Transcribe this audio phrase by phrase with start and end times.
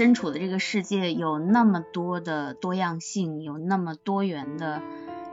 [0.00, 4.80] 身处的这个世界有那么多的多样性，有那么多元的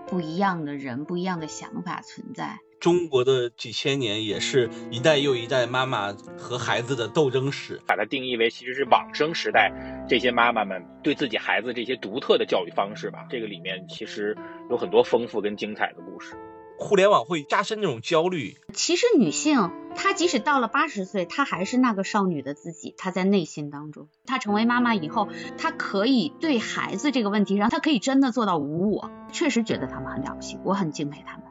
[0.09, 2.59] 不一样的人，不一样的想法存在。
[2.81, 9.71] 中国的几千年也是一代又一代妈妈和孩子的斗争史，把它定义为其实是往生时代
[10.05, 13.25] 这些妈妈们对自己孩子这些独特的教育方式吧。
[13.29, 14.35] 这个里面其实
[14.69, 16.35] 有很多丰富跟精彩的故事。
[16.77, 18.57] 互联网会加深这种焦虑。
[18.73, 25.27] 其实女性她即使到了八十岁，她还是那个少女的自己，她在内心当中，她成为妈妈以后，
[25.57, 29.09] 她可以对孩子这个问题上，她可以真的做到无我。
[29.33, 31.45] 确实觉得他们很了不起，我很敬佩他们。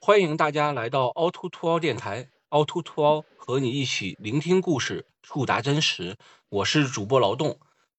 [0.00, 6.16] 欢迎大家来到凹凸凸凹电台，凹凸凸凹和你一起聆听故事，触达真实。
[6.48, 7.58] 我是主播劳动，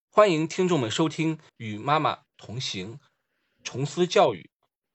[0.10, 3.00] 欢迎听众们收听与妈妈同行，
[3.64, 4.50] 重思教育，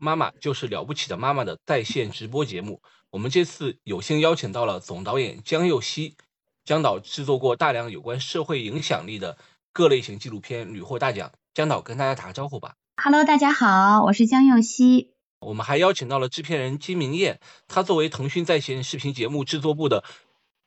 [0.05, 2.83] 妈妈就是了不起的妈妈的在线直播节目。
[3.11, 6.17] 我们这次有幸邀请到了总导演江佑熙，
[6.64, 9.39] 江导制作过大量有关社会影响力的
[9.72, 11.31] 各类型纪录片，屡获大奖。
[11.55, 12.75] 江导跟大家打个招呼吧。
[13.00, 15.12] Hello，大家好，我是江佑熙。
[15.39, 20.03] 我们还邀请到了制片人金明艳，他作为腾讯在线视频节目制作部的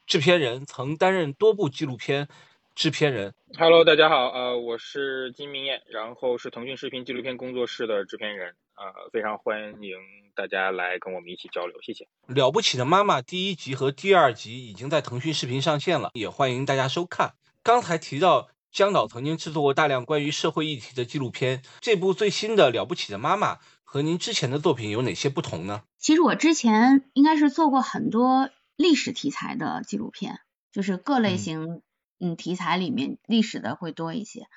[0.08, 2.30] 制片人，曾担任多部纪录片
[2.76, 3.34] 制片人。
[3.58, 9.98] Hello，大家好，呃，我是金明艳，然后是腾讯视频纪录片工作室的制片人，呃，非常欢迎
[10.36, 12.08] 大家来跟我们一起交流，谢谢。
[12.28, 17.36] 了不起的妈妈第一集和第二集已经在腾讯视频上线了，也欢迎大家收看。
[17.64, 23.60] 刚才提到江导曾经制作过大量关于社会议题的纪录片，这部最新的了不起的妈妈。
[23.88, 25.84] 和您之前的作品有哪些不同呢？
[25.98, 30.40] 其实我之前应该是做过很多历史题材的纪录片，
[30.74, 31.82] 就是各类型
[32.20, 34.48] 嗯题材里面历史的会多一些。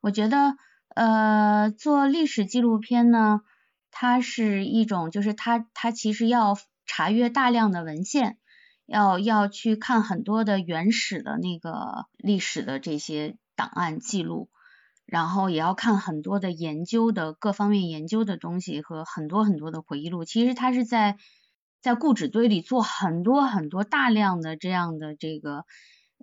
[0.00, 0.56] 我觉得
[0.94, 3.40] 呃做历史纪录片呢，
[3.90, 8.38] 它是一种就是它它其实要查阅大量的文献，
[8.86, 14.48] 要要去看很多的原始的那个历史的这些档案记录。
[15.10, 20.26] 然后也要看很多的研究的各方面研究的东西和很多很多的回忆录。
[20.26, 21.16] 其实他是在
[21.80, 25.64] 在故纸堆里做很多很多大量的这样的这个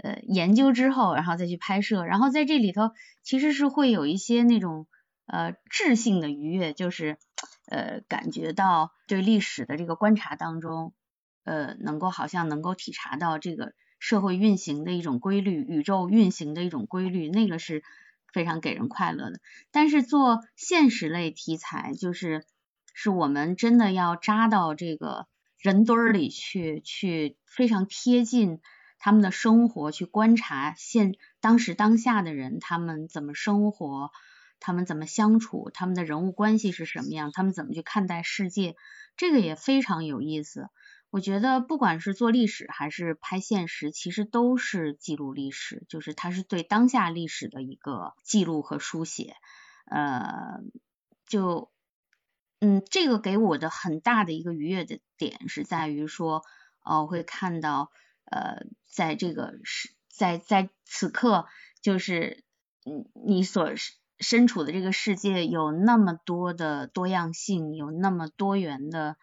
[0.02, 2.06] 呃研究之后，然后再去拍摄。
[2.06, 2.92] 然后在这里头
[3.24, 4.88] 其实是会有一些那种
[5.26, 7.18] 呃质性的愉悦，就是
[7.68, 10.94] 呃感觉到对历史的这个观察当中
[11.44, 17.84] 呃能够好像能够体察到这个社会运行的一种规律，宇宙运行的一种规律，那个是。
[18.34, 19.40] 非常给人快乐的，
[19.72, 22.44] 但是做现实类题材，就是
[22.94, 28.60] 是我们真的要扎到这个人堆儿里去，去非常贴近
[29.06, 34.10] 他们的生活，去观察现当时当下的人他们怎么生活，
[34.60, 38.76] 他们怎么相处，他们的人物关系是什么样，他们怎么去看待世界，
[39.16, 40.70] 这个也非常有意思。
[41.12, 49.36] 我觉得不管是做历史还是拍现实，其实都是记录历史，就是它是对当下历史的一个记录和书写。
[49.86, 50.62] 呃，
[51.28, 51.70] 就
[52.60, 56.42] 嗯，这个给我的很大的一个愉悦的点是在于说，
[56.84, 57.92] 哦，会看到
[58.26, 61.46] 呃，在这个是在在此刻，
[61.82, 62.44] 就是
[62.86, 63.72] 嗯，你所
[64.20, 69.18] 身处的这个世界有那么多的多样性，有那么多元的。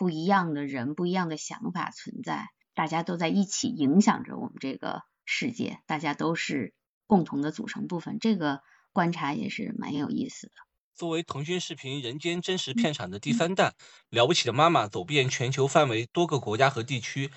[0.00, 6.72] 不一样的人，不一样的想法存在，大家都在一起影响着我们这个世界，大家都是
[7.08, 8.18] 共同的组成部分。
[8.20, 10.52] 这个观察也是蛮有意思的。
[10.94, 13.72] 作为腾讯视频人间真实片场的第三弹，
[14.10, 17.32] 《了不起的妈妈》走遍全球范围多个国家和地区，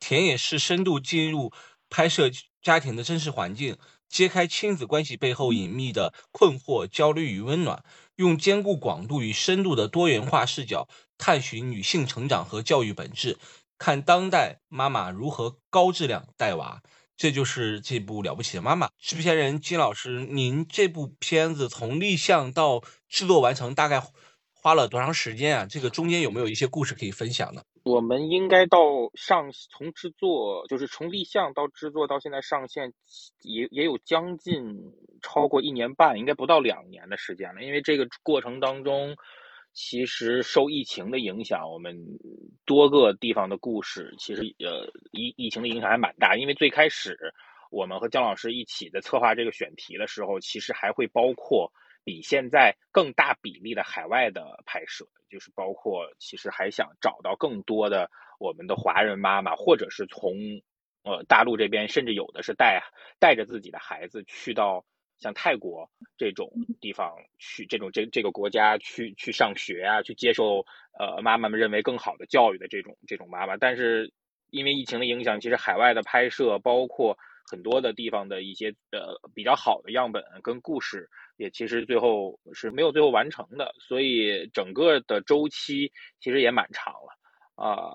[0.00, 1.52] 田野是深度进入
[1.88, 2.30] 拍摄
[2.60, 3.76] 家庭的真实环境，
[4.08, 7.84] 揭开亲子关系背后隐秘的困惑、焦虑与温暖，
[8.16, 10.88] 用兼顾广度与深度的多元化视角。
[11.22, 13.36] 探寻女性成长和教育本质，
[13.76, 16.80] 看当代妈妈如何高质量带娃，
[17.14, 18.88] 这就是这部了不起的妈妈。
[18.98, 24.02] 制片人金老师，您这部片子从立项到制作完成大概
[24.62, 25.66] 花了多长时间啊？
[25.68, 27.62] 这个中间有没有一些故事可以分享呢？
[27.84, 28.78] 我们应该到
[29.14, 32.92] 上从制作，就是从立项到制作到现在上线，
[33.42, 34.76] 也也有将近
[35.22, 37.62] 超过一年半，应该不到两年的时间了。
[37.62, 39.16] 因为这个过程当中。
[39.72, 41.96] 其实受疫情的影响，我们
[42.66, 46.36] 多个地方的故事，其实呃疫疫情的影响还蛮大。
[46.36, 47.16] 因为最开始
[47.70, 51.72] 我们和姜老师一起在策划这个选题的时候，其实还会包括
[52.04, 60.34] 比现在更大比例的海外的拍摄，就是包括其实还想找到更多的我们的华人妈妈，或者是从
[61.02, 62.82] 呃大陆这边，甚至有的是带
[63.18, 64.84] 带着自己的孩子去到。
[65.22, 66.50] 像泰国这种
[66.80, 70.64] 地方去，这种这这个国家去去上学啊，去接受
[70.98, 74.14] 呃妈妈们认为更好的教育的这种这种妈妈，但是
[74.48, 87.16] 因为疫情的影响，其实海外的拍摄，包括很多的地方的一些呃比较好的样本跟故事，也其实最后是没有最后完成的，所以整个的周期其实也蛮长了。
[87.56, 87.92] 啊，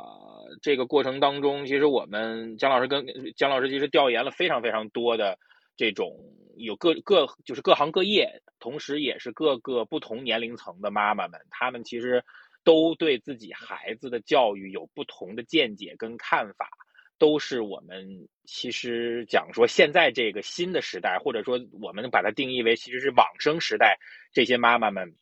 [0.61, 3.03] 这个过程当中，其实我们姜老师跟
[3.35, 5.39] 姜老师其实调研了非常非常多的
[5.75, 6.15] 这种
[6.55, 12.23] 有各各就是各行各业，同时也是各个不同年龄层的妈妈们，她们其实
[12.63, 16.69] 都对自己孩子的教育有不同的见解跟看法，
[17.17, 23.97] 都是我们其实讲说现在这个新的时代，或者说我们把它定义为其实是往生时代，
[24.31, 25.15] 这些妈妈们。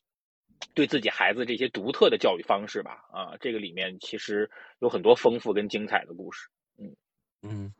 [0.73, 4.49] 对自己孩子这些独特的教育方式吧，啊，这个里面其实
[4.79, 6.47] 有很多丰富跟精彩的故事。
[6.77, 6.95] 嗯
[7.41, 7.73] 嗯，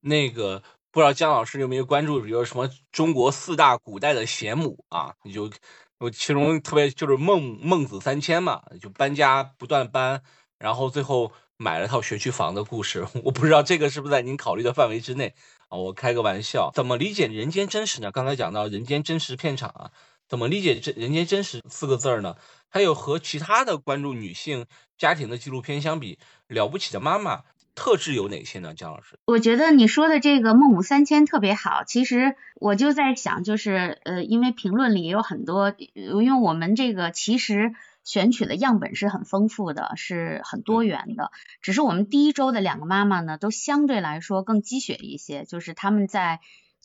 [0.00, 0.62] 那个
[0.92, 5.12] 不知道姜老师有没有关注，比如什么中国四大古代的贤母啊？
[5.24, 5.50] 你就
[5.98, 10.22] 我其中特别就是孟孟子三迁嘛，就搬家不断搬，
[10.60, 13.04] 然后最后买了套学区房的故事。
[13.24, 15.34] 我不知道这个是不是在您考虑的范围之内
[15.68, 15.76] 啊？
[15.76, 18.12] 我开个玩笑，怎么理解人间真实呢？
[18.12, 19.90] 刚才讲到人间真实片场啊。
[20.28, 22.36] 怎么理解这“人间真实”四个字儿呢？
[22.68, 24.66] 还有和其他的关注女性
[24.96, 26.14] 家庭的纪录片相比，
[26.46, 27.38] 《了不起的妈妈》
[27.74, 28.72] 特质有哪些呢？
[28.72, 31.82] 姜老师，我觉得你说的这个孟母三迁特别好。
[31.82, 37.74] 其实我就在想，就是呃，因为评论里也有很多，因为我们这个其实
[38.04, 41.30] 选取的样本是很丰富的，是很多元的。
[41.62, 46.40] 只是我们第一周的两个妈妈呢，都相对来说更积雪一些，就是他们在。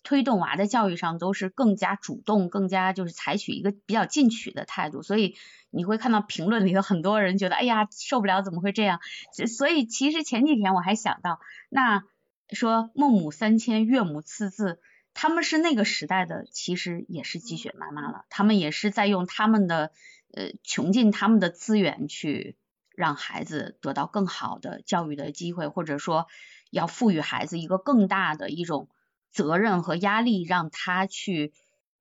[0.08, 5.36] 推动娃的教育上都是更加主动，更加就是采取一个比较进取的态度，所以
[5.72, 9.00] 你会看到评论里头很多人觉得，哎呀受不了，怎么会这样？
[9.48, 11.40] 所以其实前几天我还想到，
[11.70, 12.04] 那
[12.52, 14.80] 说孟母三迁，岳母刺字，
[15.16, 19.92] 他们是那个时代的，其实也是积雪妈妈了，他们也是在用他们的
[20.36, 22.56] 呃穷尽他们的资源去
[22.94, 26.28] 让孩子得到更好的教育的机会，或者说
[26.70, 28.88] 要赋予孩子一个更大的一种。
[29.32, 31.52] 责任和压力让他去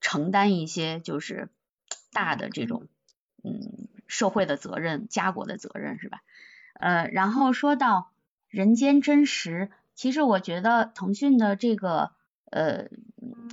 [0.01, 1.49] 承担一些就是
[2.13, 2.87] 大的这种
[3.43, 6.23] 嗯社会的责任、家国的责任是吧？
[6.75, 8.13] 呃，然后说到
[8.47, 12.13] 人间真实，其实我觉得腾讯的这个
[12.51, 12.89] 呃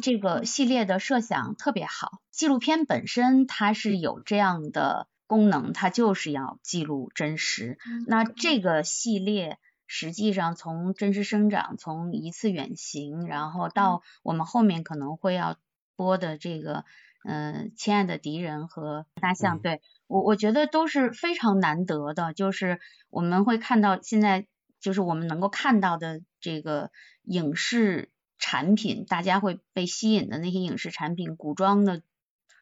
[0.02, 7.78] 这个系列的设想特别好，纪录片本身它是有这样的功能，它就是要记录真实。
[8.08, 9.58] 那这个系列。
[9.94, 15.58] 实际上，从真实生长，从一次远行，然后到我们后面可能会要
[15.98, 16.86] 播的这个，
[17.26, 22.32] 嗯，亲爱的敌人和大象，对我我觉得都是非常难得的。
[22.32, 22.80] 就是
[23.10, 24.48] 我们会看到现在，
[24.80, 26.90] 就是我们能够看到的这个
[27.24, 28.10] 影视
[28.42, 32.02] 产品，大家会被吸引的那些影视产品，古装的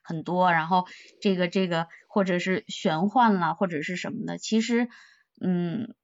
[0.03, 0.85] 很多，然后
[1.19, 4.89] 这个这个或者是玄幻了，或者是什么的，其实，
[5.41, 5.95] 嗯。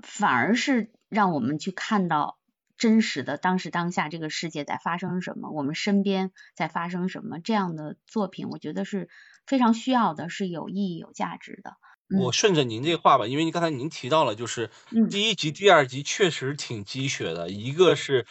[0.00, 2.38] 反而是让我们去看到
[2.76, 9.08] 真实的当时当下这个世界在发生什么，我们身边在发生什么，这样的作品我觉得是
[9.44, 11.72] 非常需要的，是有意义、有价值的。
[12.16, 14.70] 我顺着您这话吧，因为您刚才您提到了，就是
[15.10, 18.24] 第一集、第二集确实挺鸡血的，一个是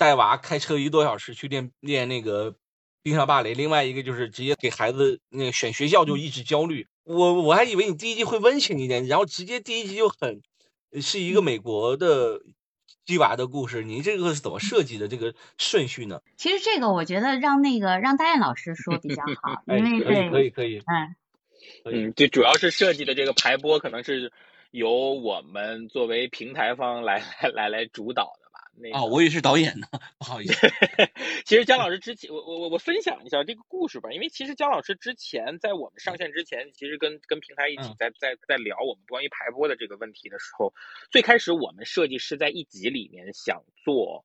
[0.00, 2.56] 带娃开车一个多小时去练练那个
[3.02, 6.86] 冰上芭蕾，另外一个就是直接给孩子那个选学校就一直焦虑。
[7.04, 10.40] 我我还以为你第一集会温情一点，然后直接第一集就很。
[11.00, 12.40] 是一个美国的
[13.04, 16.20] 鸡娃的故事，你这个是怎么设计的这个顺序呢？
[16.36, 21.14] 其实这个我觉得让那个让大雁老师说比较好， 因为可以可以可以，嗯
[21.84, 24.32] 嗯，就主要是设计的这个排播可能是
[24.72, 28.32] 由我们作为平台方来来来来主导。
[28.92, 29.86] 哦，我以为是导演呢，
[30.18, 30.68] 不好意思。
[31.44, 40.72] 其实姜老师之前，我我我我分享一下这个故事吧，因为其实姜老师之前在我们上线之前，其实跟跟平台一起在在在聊我们关于排播的这个问题的时候，
[41.10, 44.24] 最开始我们设计师在一集里面想做，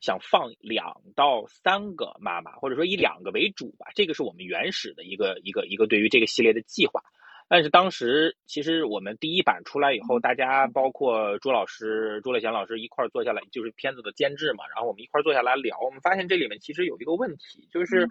[0.00, 7.02] 想放两到三个妈妈，或者说以两个为主吧，这个是我们原始的一个一个一个对于这个系列的计划。
[7.46, 18.08] 但是当时其实我们第一版出来以后，大家包括朱老师、朱乐祥老师一块儿坐下来，就是片子的监制嘛，然后我们一块儿坐下来聊，我们发现这里面其实有一个问题，就是，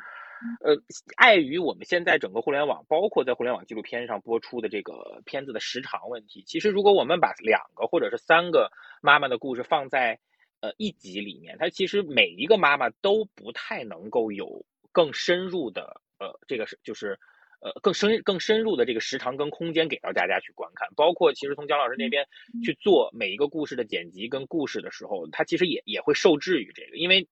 [0.61, 0.77] 呃，
[1.17, 8.71] 碍于我们现在整个互联网，包括在互联网纪录片上播出的这个片子的时长问题，其实如果我们把两个或者是三个
[9.01, 10.19] 妈妈的故事放在
[10.61, 17.19] 呃一集里面，它其实每一个妈妈都不太能够有更深入的呃这个是就是。
[17.63, 22.27] 呃，更深更深入的这个时长跟空间给到大家去观看，包括其实从姜老师那边
[22.61, 27.29] 去做每一个故事的剪辑跟故事的时候，他其实也也会受制于这个，因为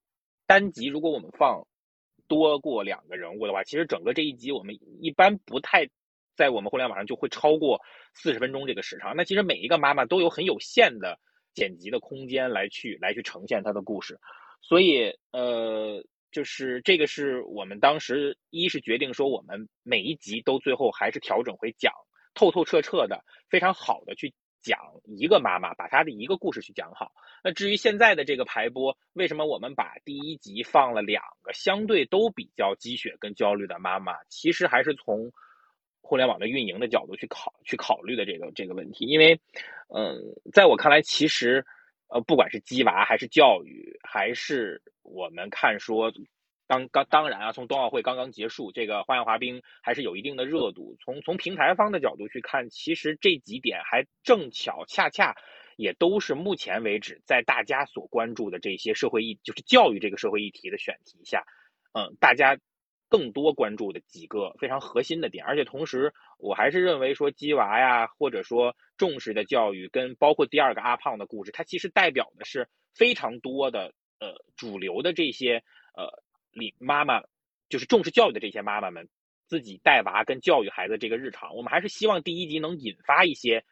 [0.47, 1.67] 单集如果我们放
[2.29, 5.89] 多过两个人物的话，其实整个这一集我们一般不太
[6.37, 7.81] 在我们互联网上就会超过
[8.13, 9.17] 四十分钟这个时长。
[9.17, 11.19] 那其实每一个妈妈都有很有限的
[11.53, 14.17] 剪辑的空间来去来去呈现她的故事，
[14.61, 21.93] 所以呃，就是这个是我们当时一是决定说，我们每一集都最后还是调整回讲
[22.33, 27.11] 透透彻彻的、非常好的去讲一个妈妈，把她的一个故事去讲好。
[27.43, 34.23] 那至于现在的这个排播，为什么我们把第一集放了两个相对都比较积雪跟焦虑的妈妈？
[34.29, 35.31] 其实还是从
[36.01, 39.05] 互联网的运营的角度去考去考虑的这个这个问题。
[39.05, 39.39] 因为，
[39.93, 40.17] 嗯，
[40.53, 41.65] 在我看来，其实。
[42.13, 44.81] 呃，不管是鸡娃还是教育，还是
[45.13, 46.11] 我们看说，
[46.67, 50.97] 当刚当然啊，从冬奥会刚刚结束，这个花样滑冰还是有一定的热度。
[50.99, 55.35] 从从平台方的角度去看，其实这几点还正巧恰恰
[55.75, 61.43] 也都是目前为止在大家所关注的这些社会议，就是教育这个社会议题的选题下，
[61.93, 62.57] 嗯，大家。
[63.11, 75.61] 更多关注的几个非常核心的点，而且同时，我还是认为说鸡娃呀，或者说重视的教育，跟包括第二个阿胖的故事，它其实代表的是非常多的呃主流的这些
[75.93, 76.23] 呃
[76.53, 77.23] 里妈妈，
[77.67, 79.09] 就是重视教育的这些妈妈们
[79.49, 81.53] 自己带娃跟教育孩子这个日常。
[81.57, 83.65] 我们还是希望第一集能引发一些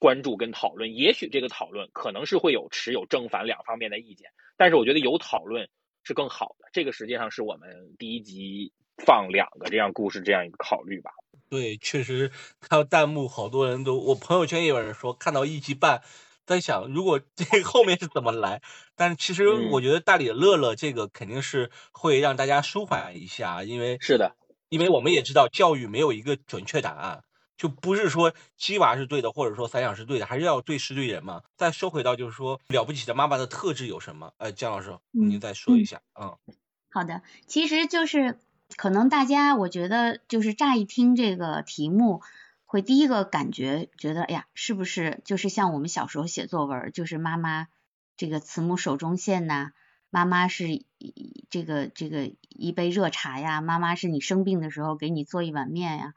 [0.00, 0.96] 关注跟讨论。
[0.96, 5.68] 也许这个讨论可能是会有持有正反两方面的意见，但是我觉得有讨论
[6.02, 6.68] 是更好的。
[6.72, 8.72] 这个实际上是我们第一集。
[9.02, 11.10] 放两个这样故事，这样一个考虑吧。
[11.48, 12.30] 对，确实
[12.60, 16.02] 看弹幕，好多人都，我朋友圈也有人说看到一集半，
[16.50, 18.60] 在想如果这后面是怎么来。
[18.96, 24.36] 但是其实我觉得大理乐乐这个肯定是会让大家舒缓一下，因为是的，
[24.68, 27.22] 因为我们也知道教育没有一个准确答案，
[27.56, 31.42] 就不是说鸡娃是对的，或者说散养是对的，还是要对事对人嘛。
[31.56, 34.32] 再说回到就是说了不起的妈妈的特质有什么？
[34.38, 36.02] 呃，姜老师您再说一下。
[36.20, 36.36] 嗯，
[36.90, 38.38] 好的，其实就是。
[38.76, 42.22] 可能大家我觉得就是乍一听这个题目，
[42.70, 47.66] 会第一个感觉觉得，哎呀，是不是就是像我们小时候写作文，就是妈妈
[48.16, 49.72] 这个慈母手中线呐，
[50.08, 50.68] 妈妈是
[51.50, 56.14] 这个这个一杯热茶呀，妈妈是你生病的时候给你做一碗面呀。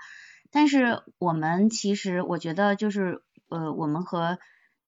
[0.52, 4.38] 但是我们其实我觉得就是呃，我们和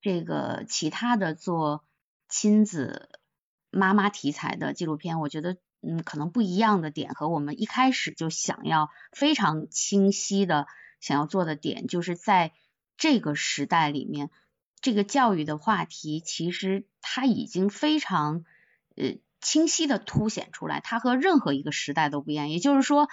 [0.01, 1.84] 这个其他的做
[2.29, 3.10] 亲子
[3.72, 5.57] 妈妈题材的纪录片，我觉得。
[5.88, 10.65] 嗯，可能不一样的点和我们一开始就想要非常清晰的
[11.06, 12.52] 想要做的点，就是在
[12.98, 14.32] 这个时代里面，
[14.82, 18.44] 这个教育的话题其实它已经非常
[18.96, 22.50] 呃清晰的凸显出来，它和任何一个时代都不一样。
[22.50, 23.08] 也就是说，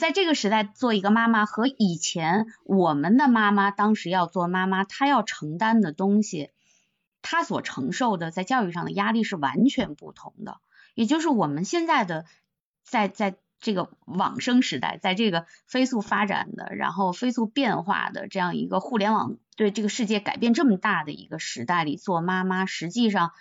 [0.00, 6.48] 在这个时代做一个妈妈和以前我们的妈妈当时要做妈妈，她要承担的东西，
[7.20, 10.60] 她所承受的在教育上的压力是完全不同的。
[10.94, 12.24] 也就是我们现在的
[12.82, 23.32] 在在这个网生时代，在这个飞速发展的，然后飞速变化的这样一个互联网对这个世界改变这么大的一个时代里，做妈妈实际上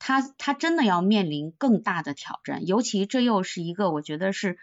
[0.00, 4.58] 她她真的要面临更大的挑战，尤其这又是一个我觉得是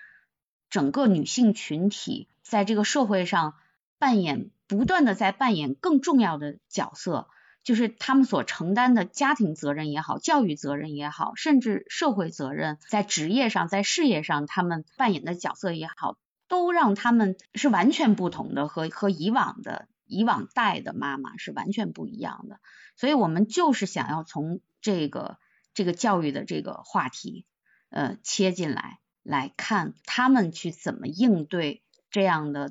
[0.70, 3.56] 整个女性群体在这个社会上
[3.98, 7.30] 扮演不断的在扮演更重要的角色。
[7.66, 16.16] 就是他们所承担的家庭责任也好，教育责任也好，甚至社会责任，在职业上、在事业上，他们扮演的角色也好，
[16.48, 22.60] 都让他们是完全不同的，和和以往的以往代的妈妈是完全不一样的。
[22.96, 25.40] 所以，我们就是想要从这个
[25.74, 27.48] 这个教育的这个话题，
[27.90, 31.82] 呃，切进来来看他们去怎么应对
[32.12, 32.70] 这样的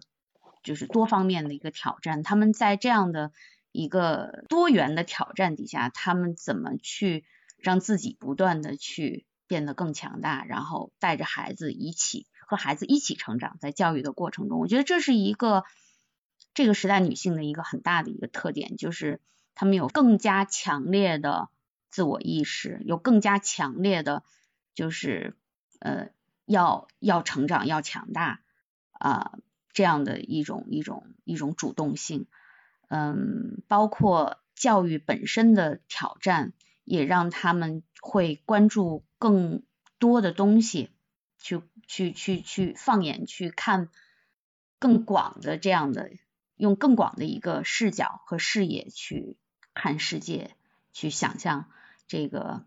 [0.62, 3.32] 就是多方面的一个挑战，他们在这样的。
[3.74, 7.24] 一个多元的挑战底下，他们怎么去
[7.58, 15.64] 让自己不断的去变得更强大，然后带着孩子一起和孩子一起成长，在教育的过程中，我觉得这是一个
[16.54, 19.20] 这个时代女性的一个很大的一个特点，就是
[19.56, 21.48] 她们有更加强烈的
[21.90, 24.22] 自我意识，有更加强烈的，
[24.72, 25.36] 就是
[25.80, 26.10] 呃
[26.46, 28.40] 要要成长要强大
[28.92, 29.32] 啊
[29.72, 32.28] 这样的一种一种一种主动性。
[32.88, 36.52] 嗯，包括教育本身的挑战，
[36.84, 39.62] 也让他们会关注更
[39.98, 40.90] 多的东西，
[41.38, 43.88] 去去去去放眼去看
[44.78, 46.10] 更广的这样的，
[46.56, 49.36] 用更广的一个视角和视野去
[49.72, 50.54] 看世界，
[50.92, 51.70] 去想象
[52.06, 52.64] 这个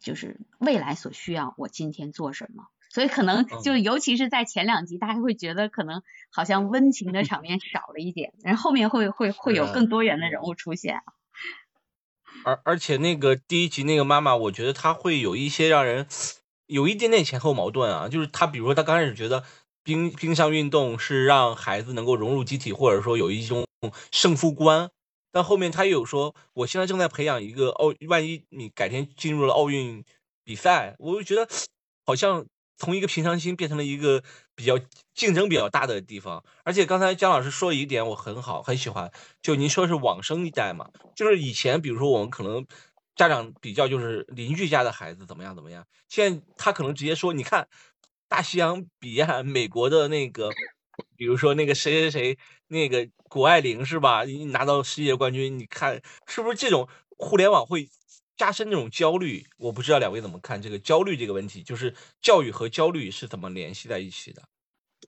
[0.00, 2.68] 就是未来所需要我今天做什么。
[2.96, 11.02] 所以可能就尤其是在前两集，大家会觉得可能好像温情的场面少了一点，然后后面会会会有更多元的人物出现。
[12.42, 16.06] 而而且那个第一集那个妈妈，我觉得她会有一些让人
[16.64, 19.44] 有一点点前后矛盾啊，就是她比如说她刚开始觉得
[19.82, 23.66] 冰冰上运动是让孩子能够融入集体，或者说有一种
[24.10, 24.88] 胜负观，
[25.30, 30.02] 但后面她又有说我现在正在培养一个奥，万一你改天进入了奥运。
[30.48, 31.48] 比赛，我就觉得
[32.04, 34.22] 好像从一个平常心变成了一个
[34.54, 34.78] 比较
[35.14, 36.44] 竞争比较大的地方。
[36.64, 39.10] 而且刚才姜老师说一点我很好，很喜欢，
[39.42, 42.66] 就您说是往生一代嘛，就是以前比如说我们可能
[43.14, 47.68] 家长比较就是邻居家的孩子怎么样怎么样，现在他可能直接说，你看
[48.28, 50.50] 大西洋彼岸美国的那个，
[51.16, 54.24] 比如说那个谁谁谁，那个谷爱凌是吧？
[54.24, 57.88] 你拿到世界冠军，你看是不是这种互联网会？
[58.36, 64.42] 加深那种焦虑，我不知道两位怎么看这个焦虑这个问题，就是教育和焦虑是怎么联系在一起的？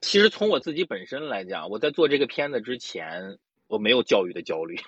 [0.00, 4.78] 其实从我自己本身来讲，我在做这个片子之前，我没有教育的焦虑，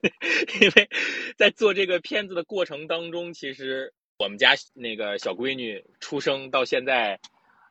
[0.60, 0.88] 因为
[1.36, 7.20] 在做这个片子的过程当中，其实我们家那个小闺女出生到现在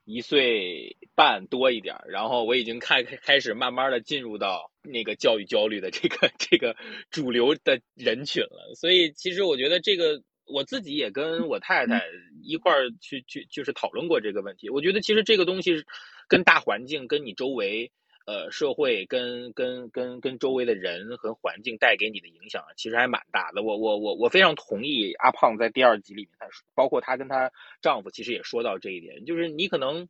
[0.05, 6.75] 一岁半多一点，然后我已经开开始慢慢的进入到那个教育焦虑的这个 这个
[7.09, 12.03] 主流的人群了，所以其实我觉得这个我自己也跟我太太
[12.43, 14.69] 一块儿去去就是讨论过这个问题。
[14.69, 15.83] 我觉得其实这个东西
[16.27, 17.91] 跟大环境、跟你周围
[18.25, 23.63] 呃社会、跟跟跟跟周围的人和环境带给你的影响，其实还蛮大的。
[23.63, 27.51] 我我我我非常同意阿胖在第二集里面他说，包括她跟她
[27.81, 30.07] 丈夫其实也说到这一点，就是你可能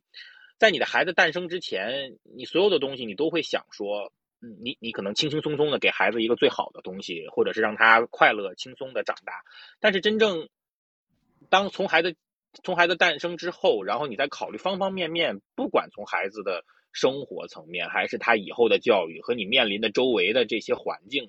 [0.58, 4.12] 在你的孩子诞生之前，你所有的东西你都会想说。
[4.42, 9.42] 嗯你你可能轻轻松松的给孩子一个最好的东西，或者是让他快乐轻松的长大。
[9.80, 10.50] 但是真正
[11.48, 12.14] 当从孩子
[12.62, 16.62] 从孩子诞生之后，然后你再考虑方方面面，不管从孩子的
[16.94, 21.28] 生活层面，还是他以后的教育和你面临的周围的这些环境，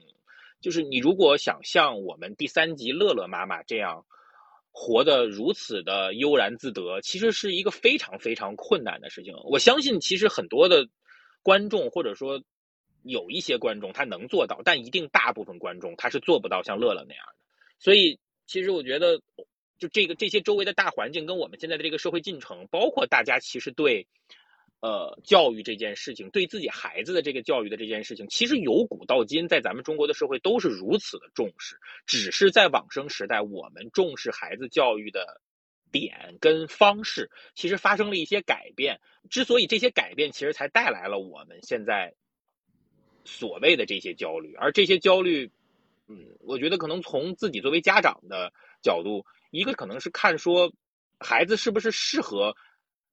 [0.61, 4.05] 就是你如果想像我们第三集乐乐妈妈这样
[4.71, 9.35] 活得如此的悠然自得，其实是一个非常非常困难的事情。
[9.43, 10.87] 我相信，其实很多的
[11.43, 12.41] 观众或者说。
[13.07, 17.35] 有一些观众他能做到，但一定大部分观众他是做不到像乐乐那样的。
[17.77, 19.21] 所以，其实我觉得，
[19.77, 24.07] 就这个这些周围的大环境跟我们现在的这个社会进程，包括大家其实对，
[24.81, 31.77] 呃，教育这件事情，对自己孩子的这个教育的这件事情，其实由古到今，在咱们中国的社会都是如此的重视。
[32.05, 35.41] 只是在往生时代，我们重视孩子教育的
[35.91, 38.99] 点跟方式，其实发生了一些改变。
[39.29, 42.13] 之所以这些改变，其实才带来了我们现在。
[43.27, 45.49] 所谓的这些焦虑，而这些焦虑，
[46.07, 50.71] 嗯，我觉得可能从自己作为家长的角度，一个可能是看说
[51.19, 52.55] 孩子是不是适合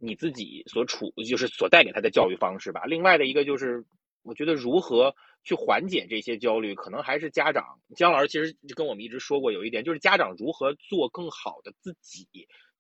[0.02, 2.82] 你自己所处，就是所带给他的教育方式吧。
[2.84, 3.84] 另外的一个就是，
[4.22, 7.80] 我觉得如何去缓解这些焦虑，可能还是家长。
[7.96, 12.26] 姜老师其实跟我们一直说过有一点，就是家长如何做更好的自己，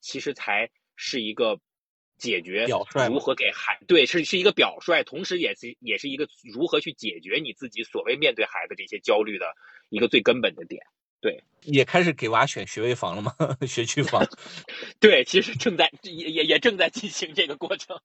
[0.00, 1.60] 其实才是一个。
[2.18, 2.66] 解决
[3.08, 9.46] 如何给孩对是是一个表率，同时也是也是一个如何去解决你自己所谓面对孩子这些焦虑的
[9.88, 10.84] 一个最根本的点。
[11.22, 13.32] 对，也开始给娃选学位房了吗？
[13.66, 14.26] 学区房？
[15.00, 17.98] 对，其实正在也也也正在进行这个过程。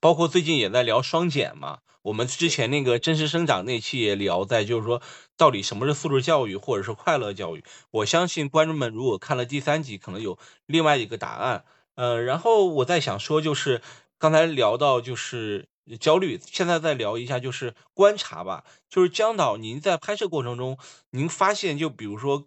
[0.00, 5.00] 包括最近也在聊双减嘛，我们之前那个真实生长那期也聊在，就是说
[5.36, 7.64] 到底什么是素质教育或者是快乐教育？
[7.92, 10.36] 我相信观众们如果看了第三集，可能有
[10.66, 11.64] 另外一个答案。
[11.94, 13.80] 呃，然后我在想说，就是
[14.18, 18.64] 刚才聊到就是焦虑，现在再聊一下就是观察吧。
[18.88, 20.78] 就是江导，您在拍摄过程中，
[21.10, 22.46] 您发现就比如说，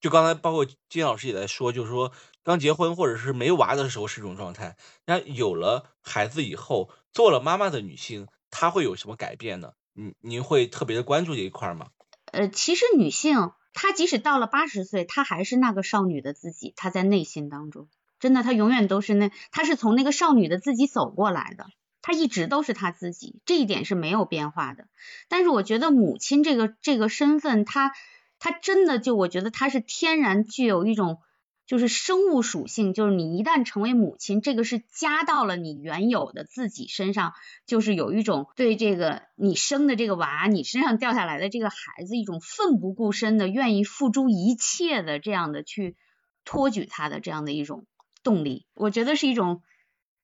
[0.00, 2.12] 就刚才包括金老师也在说，就是说
[2.42, 9.72] 刚结婚或者是没娃的时候是一种状态，那有了孩子以后，做了妈妈的女性，她会有什么改变呢？
[9.92, 11.88] 您您会特别的关注这一块吗？
[12.32, 17.88] 呃，其实女性她即使到了八十岁，她还是那个少女的自己，她在内心当中。
[18.20, 21.66] 真的，她永远都是那，她是从那个少女的自己走过来的，
[22.02, 24.88] 她一直都是她自己，这一点是没有变化的。
[25.28, 27.92] 但是我觉得母亲这个这个身份，她
[28.38, 31.18] 她真的就我觉得她是天然具有一种
[31.66, 37.34] 就是生物属性，就是你一旦成为母亲，这个是加到了你原有的自己身上，
[37.66, 45.96] 就是有一种对这个你生的这个娃，你身上掉下来的这个孩子一种奋不顾身的愿意付诸一切的这样的去
[46.44, 47.86] 托举他的这样的一种。
[48.22, 49.62] 动力，我觉得是一种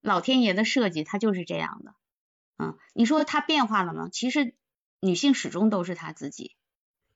[0.07, 1.92] 老天爷的设计，它就是这样的。
[2.59, 4.09] 嗯，你说它变化了吗？
[4.12, 4.55] 其实
[5.01, 6.55] 女性始终都是她自己，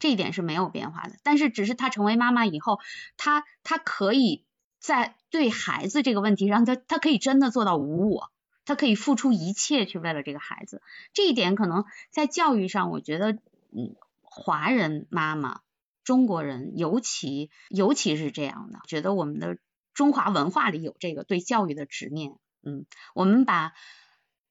[0.00, 1.14] 这一点是没有变化的。
[1.22, 2.81] 但是只是她成为妈妈以后，
[3.16, 4.44] 她她可以
[4.81, 8.33] 在对孩子这个问题上，她她可以真的做到无我，
[8.64, 10.83] 她可以付出一切去为了这个孩子。
[11.12, 13.35] 这一点可能在教育上，我觉得，
[13.70, 15.61] 嗯，华人妈妈，
[16.03, 19.59] 中国人尤其尤其是这样的，觉得我们的。
[19.92, 23.73] 中华文化里有这个对教育的执念，嗯，我们把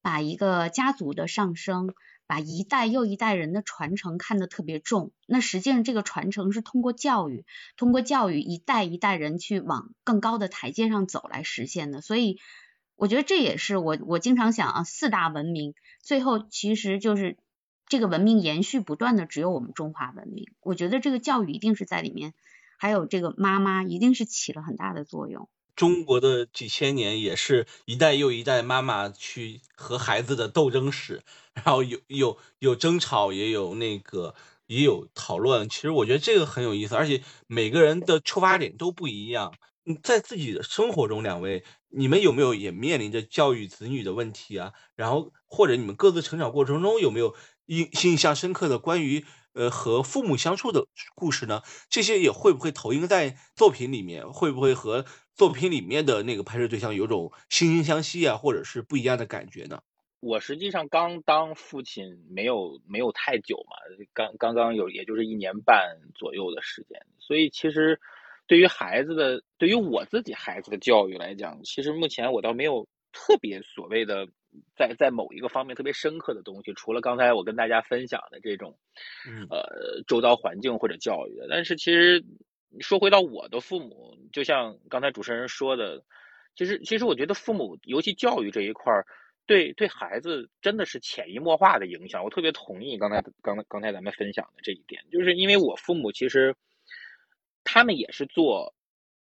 [0.01, 1.93] 把一个家族的上升，
[2.25, 5.11] 把一代又一代人的传承看得特别重。
[5.27, 7.45] 那实际上这个传承是通过教育，
[7.75, 12.01] 通过教育一代一代人去往更高的台阶上走来实现的。
[12.01, 12.39] 所以
[12.95, 17.37] 我觉得这也是我我经常想啊，四大文明最后其实就是
[17.87, 20.51] 这个文明延续不断的，只有我们中华文明。
[20.61, 22.33] 我觉得这个教育一定是在里面，
[22.77, 25.49] 还有这个妈妈一定是起了很大的作用。
[25.79, 34.35] 中国的几千年也是一代又一代妈妈去和孩子的斗争史，然后有有有争吵，也有那个
[34.67, 35.69] 也有讨论。
[35.69, 39.53] 其实我觉得这个很有意思，而且每个人的出发点都不一样。
[40.03, 44.73] 在自己的生活中，两位你们有没有也面临着教育子女的问题啊？
[44.97, 47.33] 然后或者你们各自成长过程中有没有
[47.67, 51.61] 印印象深刻的关于呃和父母相处的故事呢？
[51.89, 54.33] 这些也会不会投影在作品里面？
[54.33, 55.05] 会不会和？
[55.39, 59.81] 作品里面的那个拍摄对象有种惺惺相惜啊，或者是不一样的感觉呢？
[60.19, 63.77] 我实际上刚当父亲没有没有太久嘛，
[64.11, 67.97] 刚刚刚有也就是一年半左右的时间，所以其实
[68.47, 74.27] 对于孩子的，对于我自己孩子的教育来讲，其实目前我倒没有特别所谓的
[74.75, 78.77] 在在某一个方面特别深刻的东西，除了刚才我跟大家分享的这种，
[79.49, 82.25] 呃，周遭环境或者教育的，但是其实。
[82.79, 86.03] 说回到我的父母，就像刚才主持人说的，
[86.55, 89.05] 其实其实我觉得父母，尤其教育这一块儿，
[89.45, 92.23] 对对孩子真的是潜移默化的影响。
[92.23, 96.55] 我特别同意刚才刚才刚才咱们分享的这一点，就是因为我父母其实
[97.63, 98.75] 他们也是做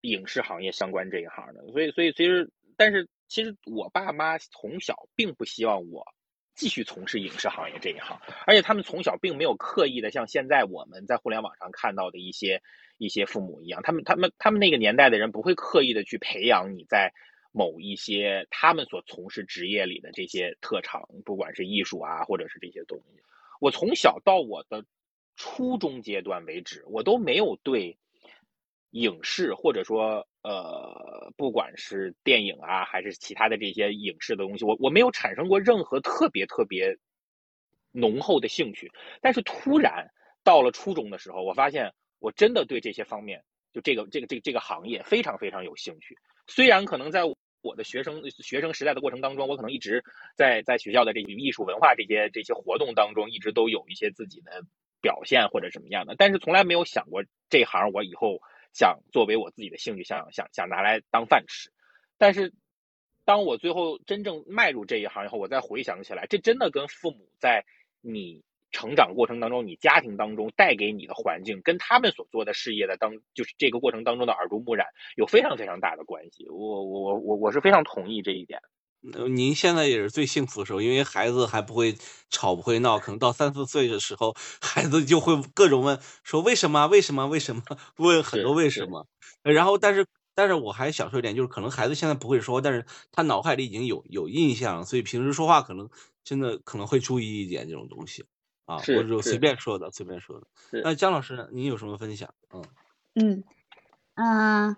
[0.02, 6.15] 影视行业相关这一行的，所以所以其实但是其实我爸妈从小并不希望我
[6.56, 12.62] 继续从事影视行业这一行，而且他们从小并没有刻意的像现在我们在互联网上看到的一些。
[12.98, 17.12] 一些父母一样，他们他们他们那个年代的人不会刻意的去培养你在
[17.52, 23.22] 某一些他们所从事职业里的这些特长，不管是艺术啊，或者是这些东西。
[23.60, 24.86] 我从小到我的
[25.36, 27.98] 初中阶段为止，我都没有对
[28.92, 36.98] 影视或者说呃，不管是电影啊，还是其他的这些影视的东西，我我没有产生过任何特别特别
[37.92, 38.92] 浓厚的兴趣。
[39.22, 40.12] 但是突然
[40.44, 41.92] 到了初中的时候，我发现。
[42.20, 46.18] 我真的对这些方面，就这个这个这这个行业非常非常有兴趣。
[46.48, 47.22] 虽然可能在
[47.62, 50.04] 我的学生学生时代的过程当中，我可能一直
[50.36, 54.64] 在在学校的这些艺术文化这些这些活动当中，一直都有一些自己的
[55.02, 58.40] 表现或者什么样的，但是从来没有想过这行我以后
[58.76, 61.72] 想作为我自己的兴趣，想想想拿来当饭吃。
[62.20, 62.54] 但是
[63.24, 67.66] 当我最后真正迈入这一行以后，我再回想起来，这真的跟父母在
[68.02, 68.44] 你。
[68.72, 76.50] 成长过程当中，你家庭当中带给你的环境，跟他们所做的事业的当，就是这个过程当中的耳濡目染，有非常非常大的关系。
[76.50, 78.60] 我我我我是非常同意这一点。
[79.30, 81.98] 您现在也是最幸福的时候，因为孩子还不会
[82.30, 87.62] 吵不会闹，可能到三四岁的时候，孩子就会各种问说为什么为什么为什么，
[87.98, 89.08] 问很多为什么。
[89.44, 95.90] 然后，但是但是我还想说一点，就是可能孩子现在不会说，但是他脑海里已经有有印象，所以平时说话可能
[96.24, 98.26] 真的可能会注意一点这种东西。
[98.66, 100.48] 啊，我就随便说的，随便说的。
[100.84, 101.48] 那姜老师呢？
[101.52, 102.34] 您有什么分享？
[102.52, 102.64] 嗯
[103.14, 103.44] 嗯
[104.16, 104.76] 嗯，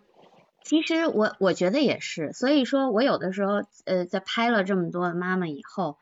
[0.68, 5.98] 其实我我觉得也是，所以说我有的时候呃，在拍了这么多妈妈以后，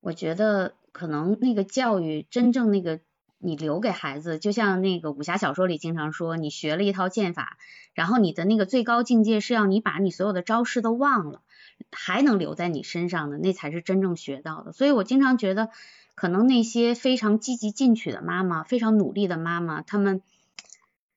[0.00, 3.00] 我觉得可能那个教育真正那个
[3.38, 7.56] 你留给孩子，就像那个武侠小说里经常说，你学了一套剑法，
[7.94, 11.40] 然后你的那个最高境界是要你把你所有的招式都忘了，
[11.90, 14.72] 还能留在你身上的，那才是真正学到的。
[14.72, 15.70] 所以我经常觉得。
[16.16, 20.22] 可能那些非常积极进取的妈妈，非常努力的妈妈，她们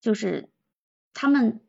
[0.01, 0.49] 就是
[1.13, 1.59] 她们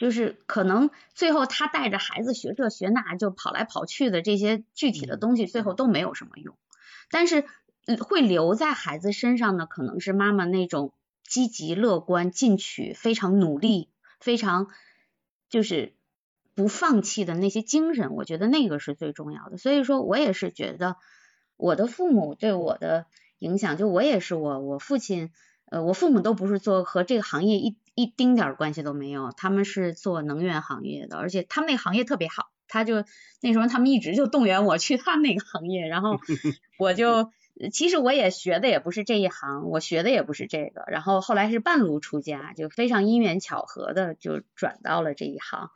[0.00, 6.56] 就是可能最后他带着孩子学这学那，就跑来跑去的这些具体的东西，最后都没有什么用。
[7.10, 7.44] 但是
[8.00, 14.68] 会留在孩子身上的，可能是妈妈那种积极乐观、进取、非常努力、非常
[15.48, 15.94] 就是
[16.54, 18.14] 不放弃的那些精神。
[18.14, 19.58] 我觉得那个是最重要的。
[19.58, 20.96] 所以说我也是觉得。
[21.62, 23.04] 我的父母对我的
[23.38, 25.30] 影响，就我也是我，我父亲，
[25.66, 33.04] 呃，我父母都不是做和这个行业一一丁点关系都没有，他们是做能源行业的，而且他们那个行业特别好，他就
[33.40, 36.18] 那时候他们一直就动员我去他们那个行业，然后
[36.78, 37.30] 我就
[37.72, 45.70] 其实我也学的也不是这一行，我学的也不是这个，然后后来是半路出家，就非常因缘巧合的就转到了这一行，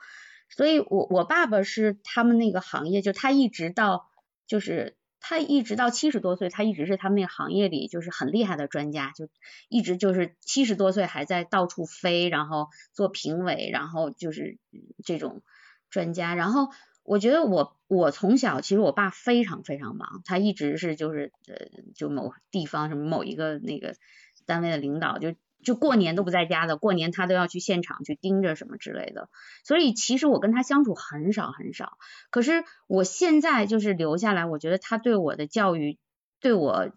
[0.49, 4.09] 所以我我爸爸是他们那个行业，就他一直到
[4.47, 4.97] 就是。
[5.27, 9.31] 他一直到七十多岁，他一直是他们那个行业里就是很厉害的专家，就
[9.71, 14.59] 一直就是七十多岁还在到处飞，然后做评委，然后就是
[15.03, 15.41] 这种
[15.89, 16.35] 专家。
[16.35, 16.69] 然后
[17.05, 21.55] 我觉得我我从小其实我爸非常非常忙，他一直是就是呃
[21.95, 23.97] 就某地方什么某一个那个
[24.45, 29.29] 单位的领导，就就过年都不在家的，过年他都要去现场去盯着什么之类的，
[29.65, 31.99] 所以其实我跟他相处很少很少。
[32.31, 35.99] 可是我现在就是留下来，我觉得他对我的教育，
[36.41, 36.93] 对我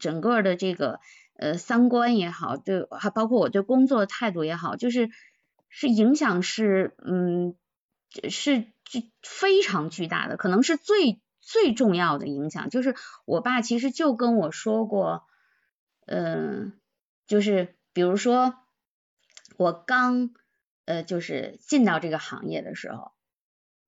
[0.00, 0.98] 整个的这个
[1.38, 5.10] 呃三观也好，对还包括我对工作的态度也好，就是
[5.68, 7.54] 是影响是嗯
[8.28, 8.66] 是。
[8.84, 12.68] 巨非常巨大的，可能是最最重要的影响。
[12.68, 15.24] 就是我爸其实就跟我说过，
[16.04, 16.74] 嗯，
[17.26, 18.54] 就是比如说
[19.56, 20.30] 我刚
[20.84, 23.12] 呃就是进到这个行业的时候，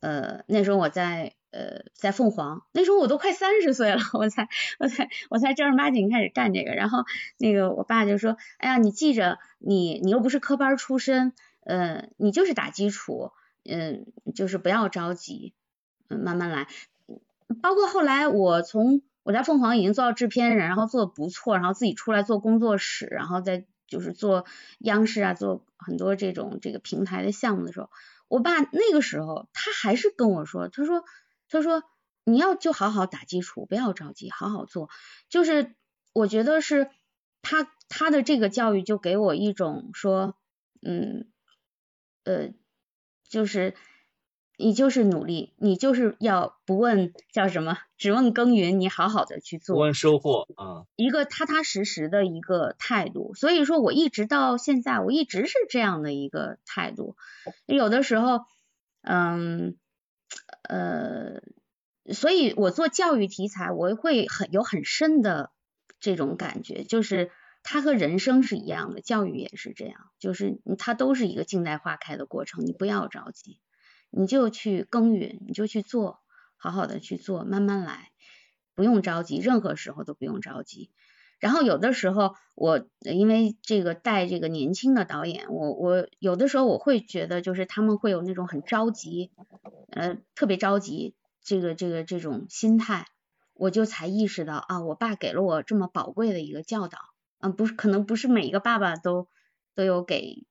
[0.00, 6.72] 呃那时候我在呃在凤凰，那时候我都快三十岁了，我才我才我才正儿八经开始干这个。
[6.72, 7.04] 然后
[7.38, 13.32] 那个我爸就说，哎呀，你记着，你你又不是科班出身，呃，你就是打基础。
[13.66, 15.54] 嗯，就是不要着急，
[16.10, 16.68] 嗯，慢慢来。
[17.62, 24.46] 包括后来我从我在凤凰已经做到制片人，然后做的不错，然后自己出来做工作室，然后再就是做
[24.78, 27.90] 央视啊，做很多这种这个平台的项目的时候，
[28.28, 31.04] 我爸那个时候他还是跟我说，他说
[31.48, 31.82] 他说
[32.24, 34.90] 你要就好好打基础，不要着急，好好做。
[35.28, 35.74] 就是
[36.12, 36.90] 我觉得是
[37.42, 40.36] 他他的这个教育就给我一种说，
[40.82, 41.30] 嗯，
[42.24, 42.50] 呃。
[43.26, 43.74] 就是
[44.64, 53.34] 你就是努力，你就是要不问叫什么，只问耕耘，你好好的去做，不问收获啊，一个踏踏实实的一个态度。
[53.34, 57.14] 所以说我一直到现在，我一直是这样的一个态度。
[57.66, 58.40] 有的时候，
[59.02, 59.76] 嗯
[60.62, 61.42] 呃，
[62.14, 65.50] 所以我做教育题材，我会很有很深的
[66.00, 67.30] 这种感觉，就是
[67.62, 73.58] 它和人生是一样的，教育也是这样，就是它都是一个静待花开的过程，你不要着急。
[74.16, 76.20] 你就去耕耘，你就去做，
[76.56, 78.12] 好好的去做，慢慢来，
[78.76, 80.90] 不用着急，任何时候都不用着急。
[81.40, 89.32] 然后有的时候，我因为这个带这个年轻的导演，我我有的时候我会觉得，就是他们会有那种很着急，
[89.90, 93.06] 呃，特别着急，这个这个这种心态，
[93.52, 96.98] 我就才意识到啊，我爸给了我这么宝贵的一个教导，
[97.40, 99.28] 嗯，不是，可能不是每一个爸爸都
[99.74, 100.46] 都有给。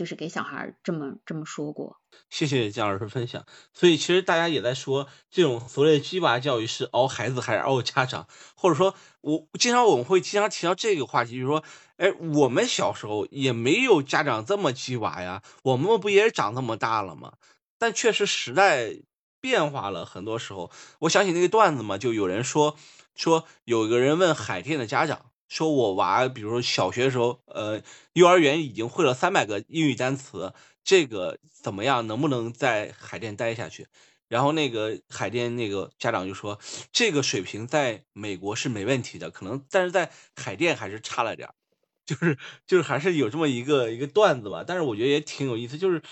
[0.00, 2.00] 就是给小孩这么这么说过。
[2.30, 3.44] 谢谢姜老师分享。
[3.74, 8.26] 所以其实大家也在说，这种所谓的鸡娃教育是熬孩子还是熬家长？
[8.54, 11.62] 或者说，我经常我们会经常提到这个话题，就是说，
[11.98, 17.34] 哎，我们小时候也没有家长这么鸡娃呀，我们不也长这么大了吗？
[17.78, 18.96] 但确实时代
[19.38, 22.74] 变化了，很多时候，我想起那个段子嘛，就有人说
[23.14, 25.29] 说有个人问海淀的家长。
[25.50, 27.82] 说我娃，比如说小学的时候，呃，
[28.14, 32.06] 幼儿园已经会了三百个英语单词，这个怎么样？
[32.06, 33.86] 能不能在海淀待下去？
[34.28, 36.58] 然后那个海淀那个家长就说，
[36.92, 41.48] 这个水平在美国是没问题的，可能但是在海淀还是差了点
[42.06, 44.64] 就是就是还是有这么一个一个段子吧。
[44.66, 46.02] 但是我觉得也挺有意思，就是，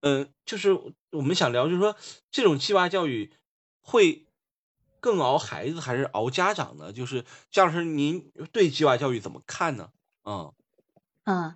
[0.00, 0.72] 嗯，就是
[1.12, 1.96] 我们想聊，就是说
[2.32, 3.32] 这种鸡娃教育
[3.80, 4.26] 会。
[5.00, 6.92] 更熬孩子还是熬家长呢？
[6.92, 9.90] 就是姜老师，您对计划教育怎么看呢？
[10.24, 10.52] 嗯
[11.24, 11.54] 嗯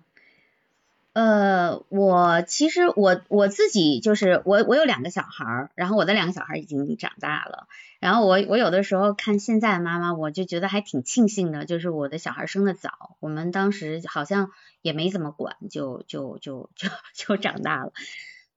[1.13, 7.67] 呃，我其实我我自己就是我我有两个小孩儿，然后我的两个小孩已经长大了，
[7.99, 17.93] 然后我我有的时候看现在的妈妈，我就觉得还挺庆幸的，就是我的小孩生的早，我们当时好像也没怎么管，就就就就就长大了，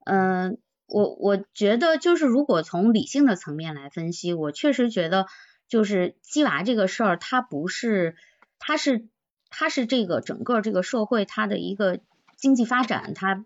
[0.05, 0.59] 嗯。
[0.89, 5.27] 我我觉得就是如果从理性的层面来分析，我确实觉得
[5.69, 8.17] 就是鸡娃这个事儿，它不是，
[8.59, 9.07] 它是
[9.51, 12.01] 它是这个整个这个社会它的一个
[12.37, 13.45] 经济发展，它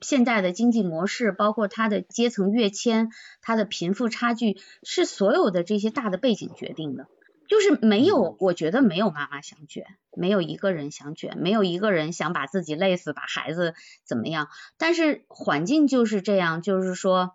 [0.00, 7.06] 现在的经济模式，包括它的阶层跃迁，它的贫富差距，是所有的这些大的背景决定的。
[7.50, 9.84] 就是没有，我觉得没有妈妈想卷，
[10.16, 14.48] 没有一个人想卷，没有一个人想把自己累死，把孩子怎么样。
[14.78, 17.34] 但是环境就是这样，就是说，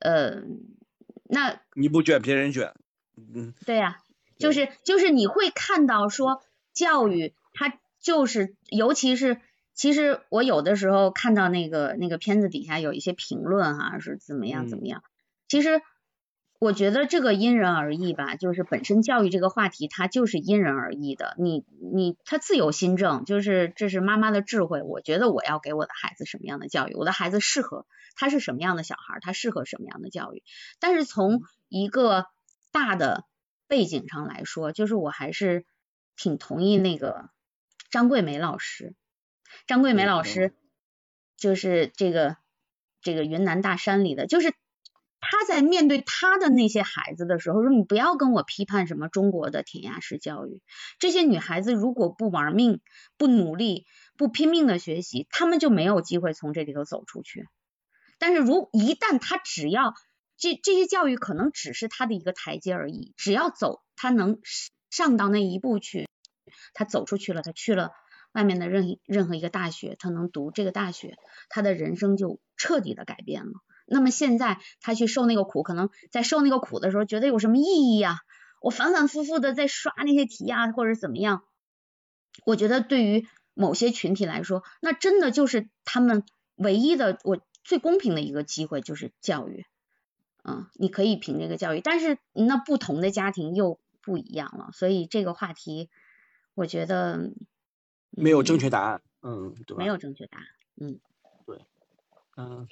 [0.00, 0.42] 呃，
[1.28, 2.74] 那你不卷，别人卷，
[3.16, 3.98] 嗯，对呀，
[4.36, 9.40] 就是就是你会看到说教育它就是，尤其是
[9.74, 15.04] 其实我有的时候看到那个那个片子底下有一些评论哈，是怎么样怎么样，
[15.46, 15.82] 其实。
[16.58, 21.34] 我觉得这个因人而异吧，就是本身教育这个话题，它就是因人而异的。
[21.38, 24.82] 你你他自有心证，就是这是妈妈的智慧。
[24.82, 30.42] 我觉得我要给我的孩子什么样的教育，我的孩子适合他是什么样的小孩，他适合什么样的教育。
[30.80, 32.26] 但是从一个
[32.72, 33.24] 大的
[33.68, 35.66] 背景上来说，就是我还是
[36.16, 37.28] 挺同意那个
[37.90, 38.94] 张桂梅老师。
[39.66, 40.54] 张桂梅老师
[41.36, 42.38] 就是这个
[43.02, 44.54] 这个云南大山里的，就是。
[45.20, 50.62] 他在面对他的那些孩子的时候，说你不要跟我批判什么中国的填鸭式教育，
[50.98, 52.80] 这些女孩子如果不玩命、
[53.16, 57.48] 不努力、不拼命的学习，她们就没有机会从这里头走出去。
[58.18, 59.94] 但是如一旦她只要
[60.36, 64.38] 这这些教育可能只是她的一个台阶而已，只要走，她能
[64.90, 66.08] 上到那一步去，
[66.72, 67.90] 她走出去了，她去了
[68.32, 71.16] 外面的任任何一个大学，她能读这个大学，
[71.48, 73.52] 她的人生就彻底的改变了。
[73.86, 78.18] 那么现在他去受那个苦，可能在受那个苦的时候，觉得有什么意义呀？
[78.60, 81.44] 我反反复复的在刷那些题啊，或者怎么样？
[82.44, 86.24] 我觉得对于某些群体来说，那真的就是他们
[86.56, 89.64] 唯一的、我最公平的一个机会，就是教育。
[90.42, 94.70] 嗯，你可以凭这个教育，但是那不同的家庭又不一样了。
[94.72, 95.90] 所以这个话题，
[96.54, 97.32] 我觉得
[98.10, 99.02] 没有正确答案。
[99.22, 100.46] 嗯，对，没有正确答案。
[100.76, 101.00] 嗯，
[101.46, 101.64] 对，
[102.36, 102.66] 嗯。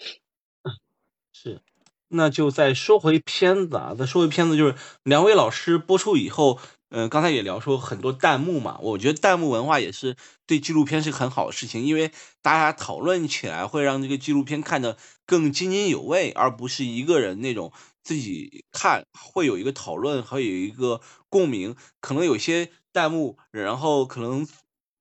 [1.36, 1.60] 是，
[2.08, 10.16] 那就再说回片子啊，再说回片子，就是两位老师播出以后，嗯，刚才也聊说很多弹幕嘛，我觉得弹幕文化也是
[10.46, 17.72] 对纪录片是很好的事情，因为大家讨论起来会让这个纪录片看得更津津有味，而不是一个人那种
[18.04, 24.46] 自己看会有一个讨论，和有一个共鸣，可能有些弹幕，然后可能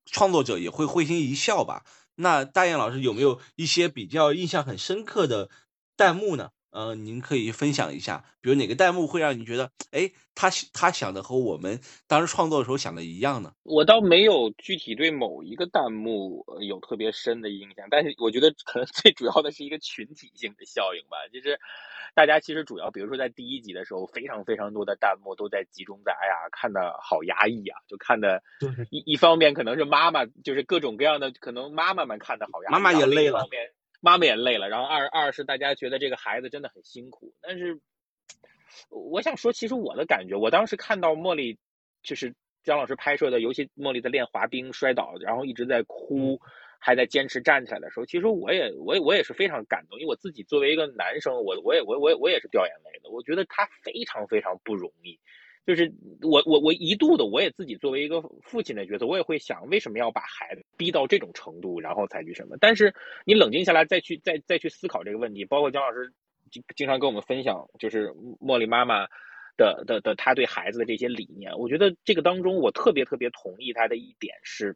[0.07, 1.83] 创作者也会会心一笑吧。
[2.15, 5.51] 那大雁老师有没有一些比较印象很深刻的？
[5.95, 6.49] 弹幕呢？
[6.71, 13.53] 呃，您可以分享一下，比如哪个弹幕会让你觉得，哎，他他想的和我们当时创作的时候想的一样呢？
[13.61, 21.59] 我倒没有具体对某一个弹幕有特别深的印象，但是我觉得可能最主要的是一个群体性的效应吧，就是
[22.15, 28.41] 大家其实主要，比如说在第一集的时候，非常非常多的弹幕都在集中在，哎呀，看的好压抑啊，就看的，
[28.89, 33.47] 一一方面可能是妈妈，就是各种各样的，可能妈妈们看的好压抑，妈妈也累了。
[34.03, 37.79] 妈妈也累了，然后二二是大家觉得这个孩子真的很辛苦，但是
[38.89, 41.57] 我想说，其实我的感觉，我当时看到茉莉
[42.01, 46.41] 就是姜老师拍摄的，尤其茉莉在练滑冰摔倒，然后一直在哭，
[46.79, 55.17] 还在坚持站起来的时候，其实我也我也我也是非常感动，因为我自己作为一个男生，我我也我我我也是掉眼泪的，我觉得他非常非常不容易。
[55.65, 62.57] 就是我我我一度的我也自己作为一个父亲的角色，我也会想为什么要把孩子逼到这种程度，然后才去什么？
[62.59, 62.93] 但是
[63.25, 66.13] 你冷静下来再去再再去思考这个问题，包括姜老师
[66.51, 68.09] 经经常跟我们分享，就是
[68.41, 69.07] 茉莉妈妈
[69.55, 74.75] 的的的他对孩子的这些理念，我觉得这个当中我特别特别同意他的一点是，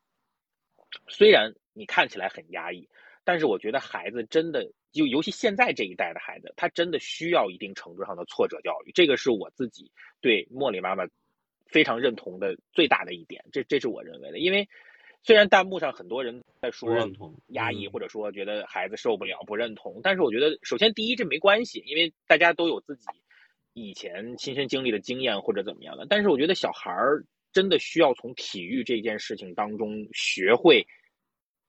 [1.10, 2.88] 虽然你看起来很压抑，
[3.26, 4.72] 但是我觉得孩子真的。
[4.98, 11.06] 就尤其现在这一代的孩子，他真的需要一定程度上的挫折教育，这个是我自己对茉莉妈妈
[11.68, 13.46] 非常认同的最大的一点。
[13.52, 14.68] 这这是我认为的，因为
[15.24, 17.10] 虽然弹幕上很多人在说
[17.48, 23.06] 压抑，或者说觉得孩子受不了不认同，但是我觉得首先第一这没关系，因为大家都有自己
[23.74, 26.06] 以前亲身经历的经验或者怎么样的。
[26.10, 30.88] 但是我觉得小孩儿真的需要从体育这件事情当中学会。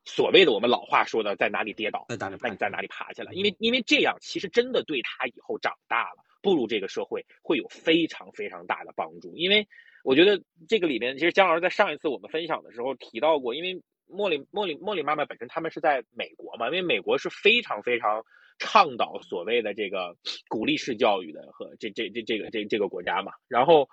[0.09, 3.31] 所谓的我们老话说的，在哪里跌倒，那你在哪里爬起来？
[3.35, 9.37] 因为因为这样，其实真的对他以后长大了，步入这个社会会有非常非常大的帮助。
[9.37, 9.69] 因为
[10.03, 18.25] 我觉得这个里面，其实姜老师在上一次我们分享的时候提到过，因为茉莉茉莉茉莉妈妈本身他们是在美国嘛，因为美国是非常非常
[18.59, 20.17] 倡导所谓的这个
[20.49, 23.91] 鼓励式教育的和这这这这个这这个国家嘛，然后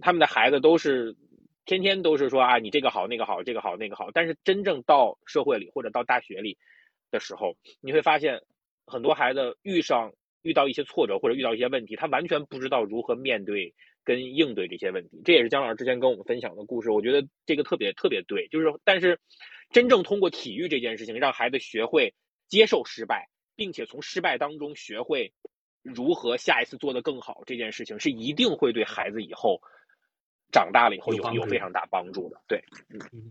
[0.00, 1.14] 他们的孩子都是。
[1.68, 4.10] 天天都是说啊，你这个好，那个好，这个好，那个好。
[4.10, 6.56] 但是真正到社会里或者到大学里
[7.10, 8.40] 的时候，你会发现
[8.86, 15.20] 很多孩子遇上遇到一些挫折或者遇到一些问题，他完全不知道如何面对跟应对这些问题。
[15.26, 18.48] 这也是姜老师之前跟我们分享的故事，我觉得这个特别特别对。
[18.48, 19.20] 就是但是
[19.70, 22.14] 真正通过体育这件事情，让孩子学会
[22.48, 25.34] 接受失败，并且从失败当中学会
[25.82, 29.60] 如何下一次做得更好，这件事情是一定会对孩子以后。
[30.50, 33.30] 长大了以后有有非常大帮助的，对，嗯，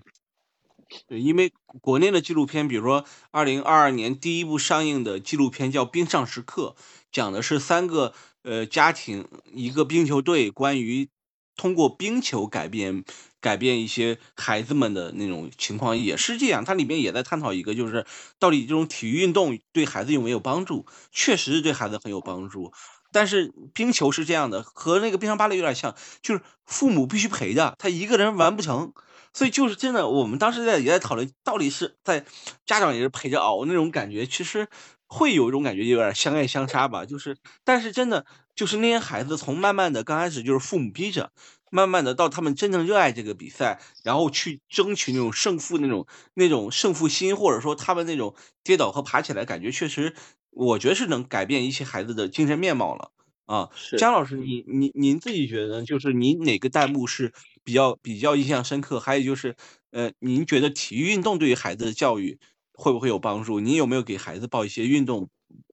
[1.08, 1.52] 对，因为
[1.82, 6.76] 国内的纪录片，比如说二零二二年第一部上映的纪录片叫《冰上时刻》，
[7.12, 8.14] 讲的是三个
[8.44, 11.10] 呃家庭一个冰球队关于
[11.56, 13.04] 通过冰球改变
[13.42, 16.64] 改变一些孩子们的那种情况，也是这样。
[16.64, 18.06] 它里面也在探讨一个，就是
[18.38, 20.86] 到底这种体育运动对孩子有没有帮助？
[21.12, 22.72] 确实是对孩子很有帮助。
[23.12, 28.94] 但是冰球是这样的，和那个冰上芭蕾有点像，就是父母必须陪着他一个人完不成，
[29.34, 30.08] 所以就是真的。
[30.10, 32.26] 我们当时在也在讨论，到底是在
[32.66, 34.68] 家长也是陪着熬那种感觉，其实
[35.08, 37.06] 会有一种感觉，有点相爱相杀吧。
[37.06, 41.32] 就是，但是真的就是那些孩子从慢慢的刚开始就是父母逼着，
[41.72, 50.14] 慢慢的到他们真正热爱这个比赛，然后去争取那种胜负那种那种胜负心，或者说他们那种跌倒和爬起来感觉，确实。
[50.58, 53.12] 我觉得是能改变一些孩子的精神面貌了，
[53.46, 53.70] 啊。
[53.76, 57.32] 是姜老师，您您您自己觉得，就是您哪个弹幕是
[57.64, 59.00] 比较比较印象深刻？
[59.00, 59.56] 还有就是，
[59.92, 62.40] 呃，您觉得体育运动对于孩子的教育
[62.74, 63.60] 会不会有帮助？
[63.60, 65.30] 您有没有给孩子报一些运动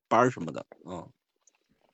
[0.08, 0.66] 班儿什么的？
[0.86, 1.08] 嗯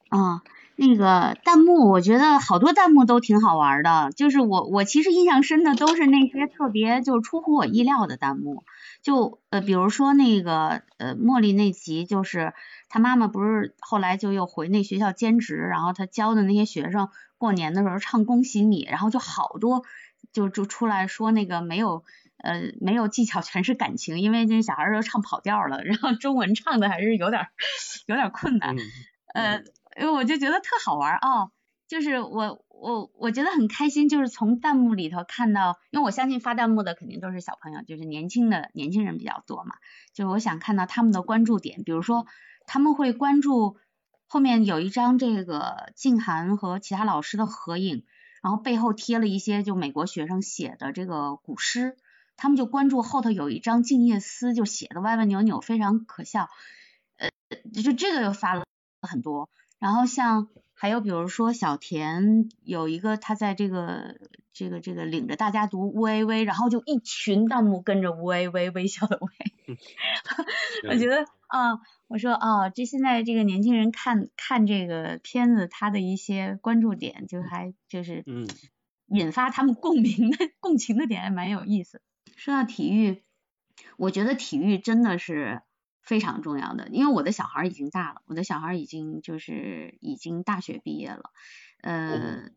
[0.08, 0.42] 啊，
[0.74, 4.10] 那个弹幕，我觉得好多弹幕都挺好玩的。
[4.16, 8.64] 就是我我其实印象深的都是那些特别就是出乎我意料的弹幕。
[9.02, 12.52] 就呃，比如说那个呃，茉莉那集，就是
[12.88, 19.84] 他妈妈不是后来就又回那学校兼职，然后他教的那些学生过年的时候唱恭喜你，然后就好多
[20.32, 22.04] 就就出来说那个没有
[22.36, 27.48] 呃没有技巧，全是感情，因为这小孩儿都唱跑调了，然后中文唱的还是有点
[28.06, 28.76] 有点困难。
[28.76, 28.80] 嗯
[29.32, 29.64] 呃，
[30.00, 31.52] 因为我就觉得特好玩儿哦，
[31.88, 39.74] 就是我我我觉得很开心，就是从弹幕里头看到，因为我相信发弹幕的肯定都是小朋友，就是年轻的年轻人比较多嘛，
[40.14, 42.26] 就是我想看到他们的关注点，比如说
[42.66, 43.76] 他们会关注
[44.26, 48.04] 后面有一张这个静涵和其他老师的合影，
[48.42, 51.96] 然后背后贴了一些就美国学生写的这个古诗，
[52.36, 56.48] 他们就关注后头有一张《静夜思》，就写的歪歪扭扭，非常可笑，
[57.18, 57.30] 呃，
[57.82, 58.64] 就这个又发了。
[59.02, 60.48] 很多，然后像
[60.80, 64.16] 还有比如说小田有一个他在这个
[64.54, 69.76] 这个这个领着大家读乌微微，然后就一群弹幕跟着乌微微微笑的微，
[70.88, 78.48] 我觉得啊，我说啊，这现在这个年轻人看看这个片子，他的一些关注点就还就是嗯
[79.08, 82.00] 引发他们共鸣的共情的点还蛮有意思。
[82.36, 83.22] 说到体育，
[83.98, 85.60] 我觉得体育真的是。
[86.02, 91.30] 非常重要的，因为我的小孩已经大了，我的小孩已经就是已经大学毕业了，
[91.82, 92.50] 呃，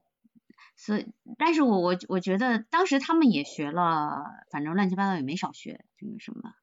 [0.76, 6.54] 所以，但是我我我觉得当时他们也学了，反正乱七八糟也没少学，这个什么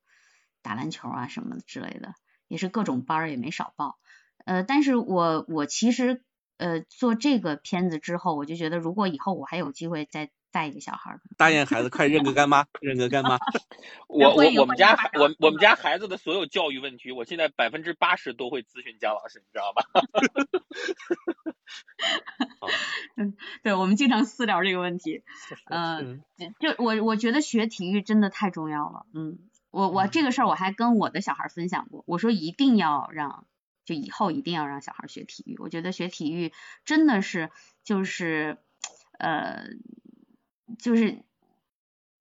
[0.63, 2.15] 打篮球啊什么之类的，
[2.49, 3.99] 也是各种班儿也没少报，
[4.45, 6.25] 呃，但是我我其实
[6.57, 10.31] 呃做这个片子之后，我就觉得如果以后我还有机会再。
[10.53, 13.39] 带一个小孩儿，答应孩子快认个干妈，认个干妈。
[14.09, 19.85] 我我我们家我我们家孩子的所有教育问题，我现在百分之八十都会咨询姜老师，你知道吧？
[23.17, 25.23] 嗯，对，我们经常私聊这个问题。
[25.67, 26.23] 嗯，
[26.59, 29.07] 就我我觉得学体育真的太重要了。
[29.15, 29.39] 嗯，
[29.71, 33.47] 我我这个事儿我还跟我的小孩分享过，我说一定要让，
[33.85, 35.57] 就以后一定要让小孩学体育。
[35.59, 36.53] 我觉得学体育
[36.85, 37.51] 真的是
[37.85, 38.59] 就是
[39.19, 39.69] 呃。
[40.79, 41.23] 就是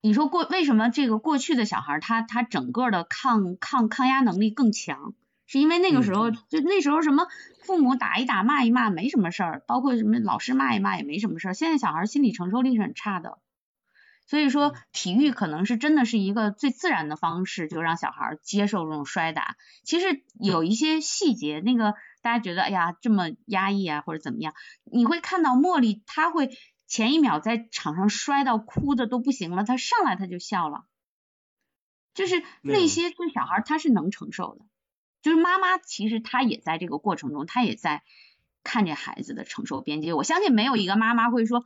[0.01, 5.13] 你说过为什么这个过去的小孩他他整个的抗抗抗压能力更强，
[5.45, 7.27] 是因为那个时候就那时候什么
[7.63, 11.53] 父母打一打骂一骂没什么事儿，包括什么老师骂一骂也没什么事儿。
[11.53, 13.39] 现在小孩心理承受力是很差的，
[14.25, 19.57] 所以说体育可能是真的是一个最自然的方式，就让小孩接受这种摔打。
[19.83, 24.53] 其实有一些细节，那个大家觉得哎呀这么压抑啊或者怎么样，
[24.85, 26.49] 你会看到茉莉她会。
[26.89, 30.85] 前一秒在场上摔到哭的都不行了，他上来他就笑了，
[32.15, 34.65] 就是那些对小孩他是能承受的，
[35.21, 38.03] 就是妈妈其实她也在这个过程中，她也在
[38.63, 40.13] 看着孩子的承受边界。
[40.13, 41.63] 我相信没有一个妈妈会说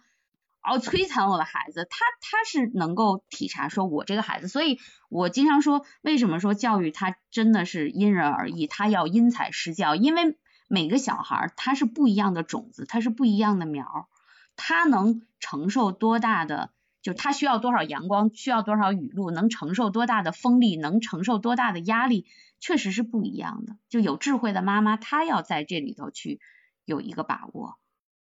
[0.62, 4.78] 哦摧残我的孩子，他他是能够体察说我这个孩子，所以
[5.10, 14.10] 我经常说为什么说教育他真的是因人而异，他要因材施教，因为每个小孩他是不一样的种子，他是不一样的苗。
[14.56, 22.26] 他能承受多大的，就他需要多少阳光，需要多少雨露，能承受多大的风力，能承受多大的压力，
[22.60, 23.78] 确实是不一样的。
[23.90, 26.40] 就有智慧的妈妈，她要在这里头去
[26.86, 27.78] 有一个把握，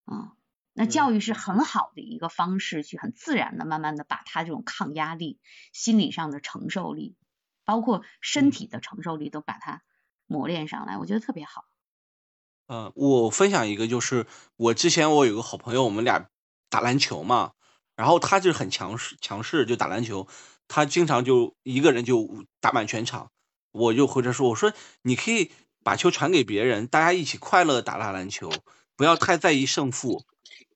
[0.06, 0.34] 啊，
[0.74, 5.40] 那教育是很好的一个方式，去很自然的、慢慢的把他这种抗压力、
[5.72, 7.16] 心理上的承受力，
[7.66, 9.84] 包括身体的承受力，都把它
[10.26, 11.66] 磨练上来，我觉得特别好。
[12.68, 16.30] 嗯，我分享一个，就是我之前我有个好朋友，我们俩
[16.70, 17.52] 打篮球嘛，
[17.96, 20.28] 然后他就很强势，强势就打篮球，
[20.68, 23.30] 他经常就一个人就打满全场。
[23.72, 25.52] 我就回他说，我说你可以
[25.84, 28.50] 把球传给别人，大家一起快乐打打篮球，
[28.96, 30.24] 不要太在意胜负。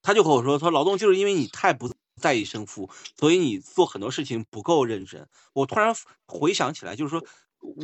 [0.02, 5.28] 他就和我说，他说劳动就是因为你太不在意胜负，所以你做很多事情不够认真。
[5.54, 5.96] 我突然
[6.28, 7.26] 回想起来，就是说。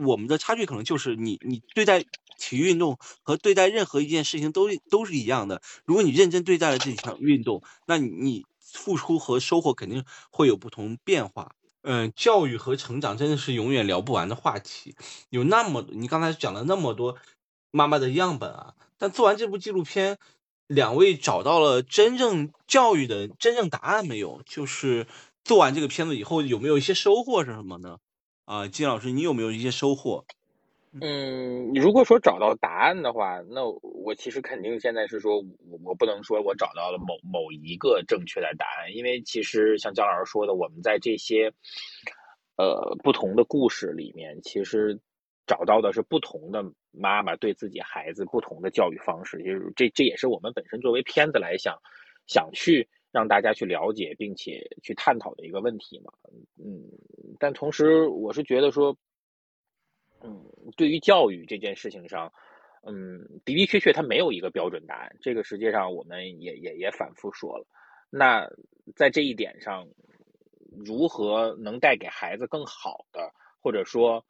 [0.06, 2.06] 我们的差距可能就是你，你对待
[2.38, 5.62] 体育运动和对待任何一件事情都都是一样的。
[5.86, 11.56] 如果你认真对待了这项运动，那你付出和收获肯定会有不同变化。
[11.82, 14.96] 嗯，教育和成长真的是永远聊不完的话题。
[15.30, 17.18] 有那么你刚才讲了那么多
[17.72, 20.18] 妈妈的样本啊，但做完这部纪录片，
[20.68, 24.42] 两位找到了真正教育的真正答案没有？
[24.46, 25.08] 就是
[25.44, 27.98] 做完这个片子以后有没有一些收获是什么呢？
[28.46, 30.26] 啊，金老师，你有没有一些收获？
[31.02, 41.52] 嗯，如果说找到答案的话，那我其实肯定现在是说，我我不能说我找到了某某一个正确的答案，因为其实像姜老师说的，我们在这些
[42.58, 45.00] 呃不同的故事里面，其实
[45.48, 51.76] 找到的是不同的妈妈对自己孩子不同的教育方式，就是这这也是我们本身作为片子来想
[52.28, 56.14] 想去让大家去了解并且去探讨的一个问题嘛。
[56.64, 56.84] 嗯，
[57.40, 58.96] 但同时我是觉得说。
[60.24, 60.42] 嗯，
[60.78, 62.32] 对于教育这件事情上，
[62.82, 65.16] 嗯，的的确确，它没有一个标准答案。
[65.22, 67.68] 这个实际上我们也也也反复说了。
[68.10, 68.50] 那
[68.96, 69.88] 在这一点上，
[70.86, 74.26] 如何能带给孩子更好的，或者说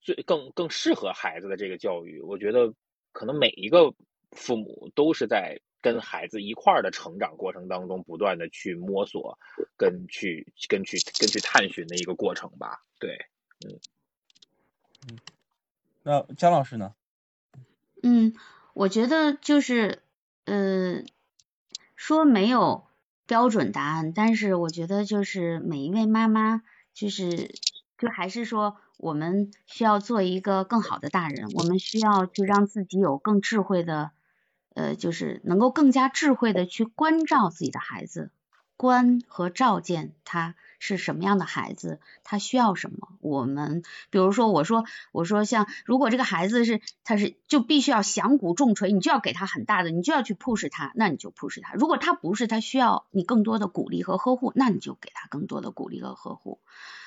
[0.00, 2.74] 最更更适合孩子的这个教育，我觉得
[3.12, 3.94] 可能每一个
[4.32, 9.38] 父母都是在跟孩子一块儿的成长过程当中，不断的去摸索，
[9.76, 12.82] 跟去跟去跟去探寻的一个过程吧。
[12.98, 13.16] 对，
[13.64, 13.78] 嗯
[15.08, 15.35] 嗯。
[16.06, 16.94] 那姜老师呢？
[18.00, 18.32] 嗯，
[18.74, 20.04] 我觉得就是
[20.44, 21.02] 呃，
[21.96, 22.86] 说没有
[23.26, 26.62] 标准答案，但是我觉得就是每一位妈妈，
[26.94, 27.56] 就是
[27.98, 34.12] 就还是说，我们需要做一个更好的大人，我们需要去让自己有更智慧的，
[34.74, 38.30] 呃，就是能够更加智慧的去关照自己的孩子，
[38.76, 40.54] 观和照见他。
[40.78, 43.08] 是什么样的孩子，他需要什么？
[43.20, 51.72] 我们比如说，我说我说像如果这个孩子是他是就必须要响鼓重锤，你就要给他很大的，你就要去 push 他，那你就 push 他。
[51.72, 56.60] 如果他不是，他需要你更多的鼓励和呵护，那你就给他更多的鼓励和呵护。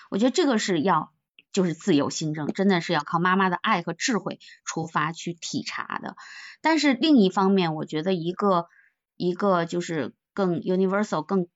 [0.09, 1.13] 我觉得这个是要
[1.53, 6.17] 就是自由心证，真的是要靠妈妈的爱和智慧出发去体察的。
[6.61, 8.67] 但是另一方面，我觉得一个
[9.15, 11.47] 一个就是更 universal 更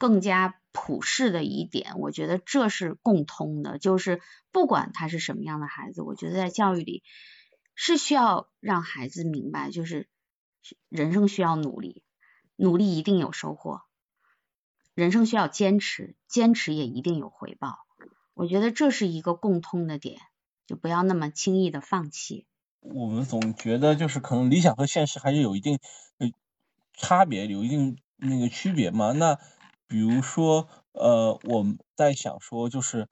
[0.00, 0.56] 更加。
[0.72, 4.20] 普世的一点，我觉得这是共通的，就是
[4.52, 7.02] 不管他是什么样的孩子，我觉得在教育里
[7.74, 10.08] 是需要让孩子明白，就是
[10.88, 12.04] 人生需要努力，
[12.54, 13.82] 努力一定有收获，
[14.94, 17.80] 人生需要坚持，坚持也一定有回报。
[18.32, 20.20] 我觉得这是一个共通的点，
[20.68, 22.46] 就不要那么轻易的放弃。
[22.78, 25.80] 我们总觉得就是可能理想和现实还是有一定
[26.92, 29.10] 差别，有一定那个区别嘛？
[29.10, 29.40] 那。
[29.90, 33.08] 比如说，呃，我们在想说，就是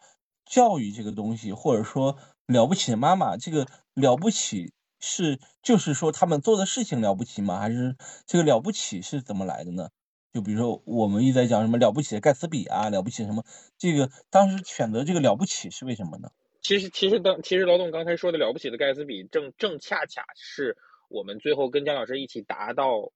[0.47, 2.17] 教育这个东西，或者说
[2.47, 7.59] 了不起的妈妈，这个了不起是就是说他们做的事情了不起吗？
[7.59, 7.97] 还是
[8.29, 9.89] 这个了不起是怎么来的呢？
[10.33, 13.45] 就比如说我们一直在讲什么了不起的盖茨比啊，了不起什么，
[13.77, 16.31] 这个当时选择这个了不起是为什么呢？
[16.63, 20.77] 其实，其实当其实劳动刚才说的了不起的盖茨比，正正恰恰是
[21.09, 23.11] 我们最后跟姜老师一起达到。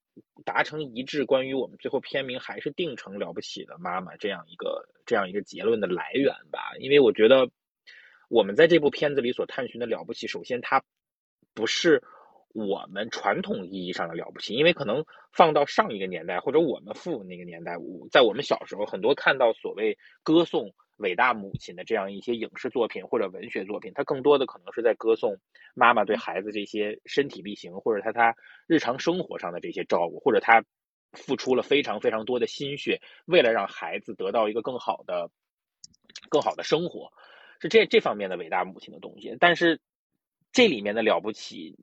[0.45, 6.73] 达成一致，关于我们最后片名还是定成了不起的妈妈这样一个这样一个结论的来源吧。
[6.79, 7.49] 因为我觉得
[8.29, 10.83] 我们在这部片子里所探寻的了不起，首先它
[11.55, 12.03] 不是
[12.49, 17.77] 我们传统意义上的了不起，因为可能放到上一个年代或者我们父那个年代，
[18.11, 20.75] 在我们小时候很多看到所谓歌颂。
[21.03, 25.37] 伟大母亲的这样一些影视作品或者文学作品，它更多的可能是在歌颂
[25.75, 28.35] 妈妈对孩子这些身体力行，或者他他
[28.67, 30.65] 日常生活上的这些照顾，或者他
[31.13, 35.31] 付出了非常非常多的心血，为了让孩子得到一个更好的、
[36.31, 37.13] 更好的生活，
[37.61, 39.37] 是这这方面的伟大母亲的东西。
[39.39, 39.81] 但是
[40.53, 41.77] 这里面的了不起，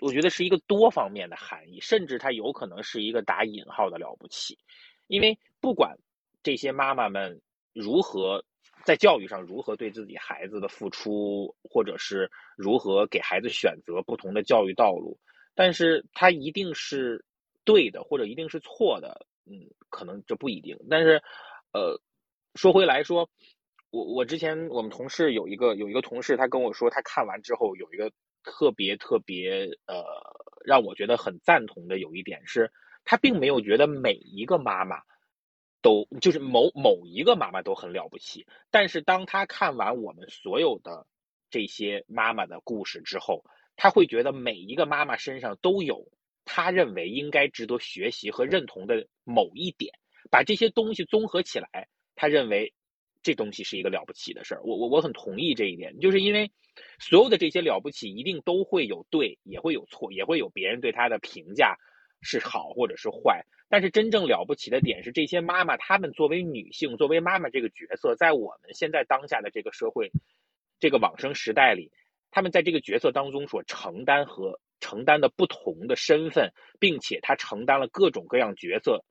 [0.00, 4.58] 我觉得是一个多方面的含义，甚至它有可能是一个打引号的了不起，
[5.06, 5.96] 因为不管
[6.42, 7.40] 这些妈妈们
[7.72, 8.44] 如何。
[8.86, 15.18] 在教育上如何对自己孩子的付出，或者是如何给孩子选择不同的教育道路，
[15.56, 17.24] 但是他一定是
[17.64, 20.78] 对的，或者一定是错的，嗯，可能这不一定。
[20.88, 21.20] 但是，
[21.72, 22.00] 呃，
[22.54, 23.28] 说回来说，
[23.90, 28.12] 我我之前我们同事有一个有一个同事，他跟我说，他看完之后有一个
[28.44, 30.04] 特别特别呃
[30.64, 32.70] 让我觉得很赞同的有一点是，
[33.04, 35.02] 他并没有觉得每一个妈妈。
[35.86, 41.06] 都就是某某一个妈妈都很了不起，但是当他看完我们所有的
[41.48, 43.44] 这些妈妈的故事之后，
[43.76, 46.08] 他会觉得每一个妈妈身上都有
[46.44, 49.92] 她认为应该值得学习和认同的某一点，
[50.28, 52.74] 把这些东西综合起来，他认为
[53.22, 54.62] 这东西是一个了不起的事儿。
[54.64, 56.50] 我我我很同意这一点，就是因为
[56.98, 61.76] 所有的这些了不起一定都会有对，也会有错，也会有别人对他的评价
[62.22, 63.46] 是好或者是坏。
[63.68, 70.12] 但是真正了不起的点是，这些妈妈，她们作为女性，作为妈妈这个角色，在我们现在当下的这个社会，
[70.78, 71.90] 这个往生时代里，
[72.30, 79.04] 她们在这个角色当中所承担和承担的不同的身份，并且她承担了各种各样角色，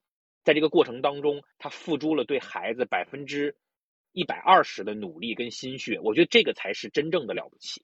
[0.44, 3.58] 在这个过程当中，她付诸了对孩子百分之
[4.14, 7.84] 一百二十的努力跟心血，我觉得这个才是真正的了不起。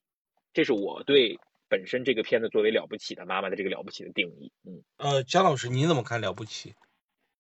[0.53, 1.37] 这是我对
[1.71, 4.51] 本身这个片子作为了不起的妈妈的这个了不起的定义。
[4.65, 6.75] 嗯，呃，姜老师，你怎么看了不起？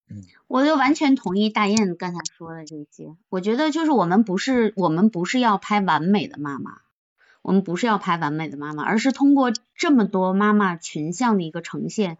[0.09, 3.17] 嗯我就完全同意大雁刚才说的这些。
[3.29, 6.79] 我觉得就是我们不是我们不是要拍完美的妈妈，
[7.41, 12.17] 我们不是要拍完美的妈妈，而是通过这么多妈妈群像的一个呈现。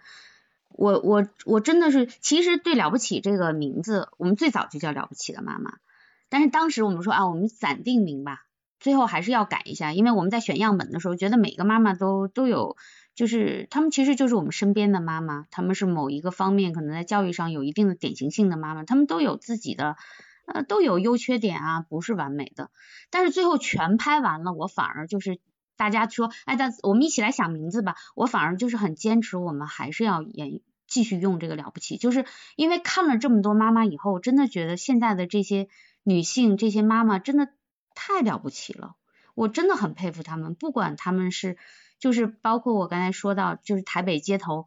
[0.68, 5.80] 我我我真的是，其实对了不起这个名字，我们最早就叫了不起的妈妈，
[6.28, 8.45] 但是当时我们说啊，我们暂定名吧，
[8.82, 12.76] 最后还是要改一下，因为我们在选样本的时候，觉得每个妈妈都都有。
[13.14, 19.98] 就是他们其实就是我们身边的妈妈，他们是某一个方面可能在教育上有一定的典型性的妈妈，他们都有自己的
[20.46, 22.72] 呃都有优缺点啊，不是完美的。
[23.10, 25.40] 但是最后全拍完了，我反而就是
[25.76, 32.26] 大家说，哎，但我们一起来想名字吧，我反而就是很坚持，我们还是要演继续用这个了不起，就是
[32.56, 35.68] 因为看了这么多妈妈以后，真的觉得现在的这些
[36.04, 37.50] 女性这些妈妈真的
[37.96, 38.96] 太了不起了，
[39.36, 41.58] 我真的很佩服他们，不管他们是。
[42.00, 44.66] 就是包括我刚才说到，就是台北街头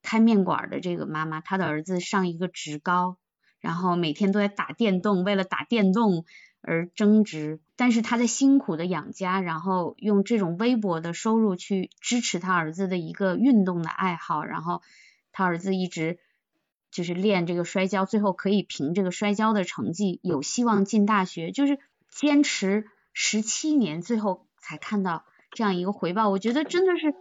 [0.00, 3.16] 开面馆的这个妈妈，她的儿子上一个职高，
[3.58, 6.24] 然后每天都在打电动，为了打电动
[6.60, 14.82] 而争执，但是他在辛苦的养家，然后用这种微薄的收入去支持他儿子的一个运动的爱好，然后
[15.32, 16.20] 他儿子一直
[16.92, 21.80] 就是练这个摔跤，最后可以凭这个摔跤的成绩有希望进大学，就是
[22.12, 25.24] 坚持十七年，最后才看到。
[25.54, 27.14] 这样一个回报，我觉得真的是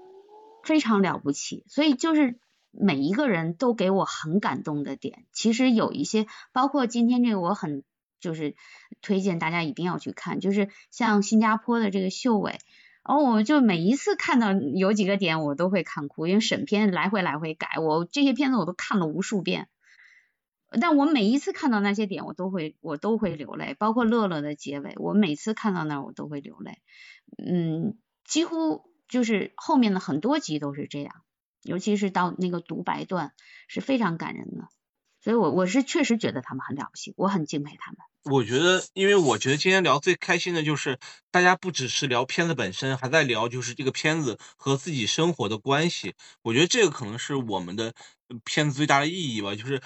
[0.64, 1.66] 非常了不起。
[1.68, 2.40] 所以就是
[2.72, 5.26] 每一个人都给我很感动的点。
[5.34, 7.84] 其实有一些，包括今天这个，我很
[8.22, 8.56] 就是
[9.02, 10.40] 推荐大家一定要去看。
[10.40, 12.58] 就是像新加坡的这个秀伟，
[13.04, 19.68] 哦，我就每一次看到有几个点，我都会看哭，因为审片来回来回改，我这些片子我都看了无数遍。
[20.80, 23.76] 但我每一次看到那些点，我都会我都会流泪。
[23.78, 26.78] 包括乐乐的结尾，我每次看到那儿我都会流泪。
[27.38, 27.98] 嗯。
[28.24, 31.14] 几乎就是后面的很多集都是这样，
[31.64, 33.34] 尤其是到那个独白段
[33.68, 34.70] 是非常感人的，
[35.22, 37.98] 所以我我是确实觉得他们很了不起，我很敬佩他们。
[38.24, 40.98] 我觉得，因为我觉得今天聊最开心的就是
[41.30, 46.14] 大家不只是聊片子本身，还在聊就是这个片子和自己生活的关系。
[46.44, 47.94] 我觉得这个可能是我们的
[48.46, 49.82] 片子最大的意义吧，就是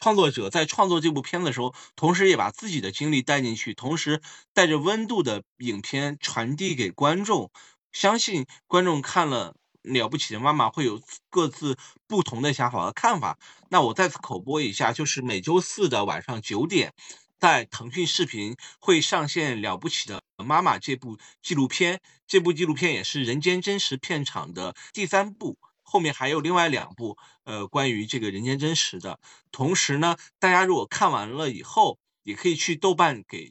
[0.00, 4.22] 创作者在创作这部片子的时候，同时也把自己的经历带进去，同时
[4.54, 7.50] 带着温度的影片传递给观众。
[7.92, 9.54] 相信观众看了
[9.92, 11.76] 《了不起的妈妈》会有各自
[12.06, 13.38] 不同的想法和看法。
[13.68, 16.94] 那我再次口播一下，就是每周四的晚上九点，
[17.38, 22.00] 在腾讯视频会上线《了不起的妈妈》这部纪录片。
[22.26, 25.58] 这部纪录片也是人间真实片场的第三部，
[25.90, 29.18] 后面还有另外两部，呃，关于这个人间真实的。
[29.50, 33.50] 同时呢，大家如果看完了以后，也可以去豆瓣给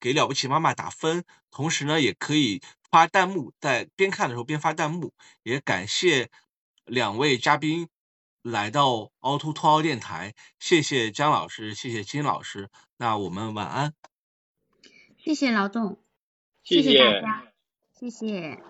[0.00, 2.62] 给《了不起妈妈》打分，同时呢，也可以。
[2.94, 6.30] 发弹幕，在边看的时候边发弹幕，也感谢
[6.84, 7.88] 两位嘉宾
[8.40, 13.94] 来到凹凸凸凹电台，谢谢姜老师，谢谢金老师，那我们晚安。
[15.18, 15.98] 谢谢劳动，
[16.62, 17.52] 谢谢大家，
[17.98, 18.62] 谢谢。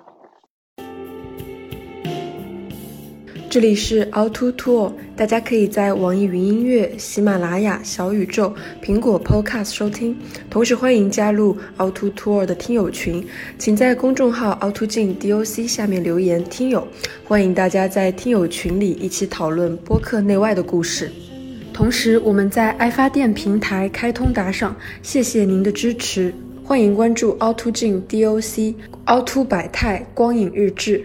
[3.54, 8.52] 这里是凹凸凸，大家可以在网易云音乐、喜马拉雅、小宇宙、
[8.82, 10.12] 苹果 Podcast 收听，
[10.50, 13.24] 同时欢迎加入凹凸凸的听友群，
[13.56, 16.84] 请在公众号凹凸镜 DOC 下面留言“听友”，
[17.24, 21.08] 欢迎大家在听友群里一起讨论播客内外的故事。
[21.72, 26.34] 同时，我们在爱发电平台开通打赏，谢谢您的支持，
[26.64, 28.74] 欢迎关注凹凸镜 DOC、
[29.04, 31.04] 凹凸百态光影日志。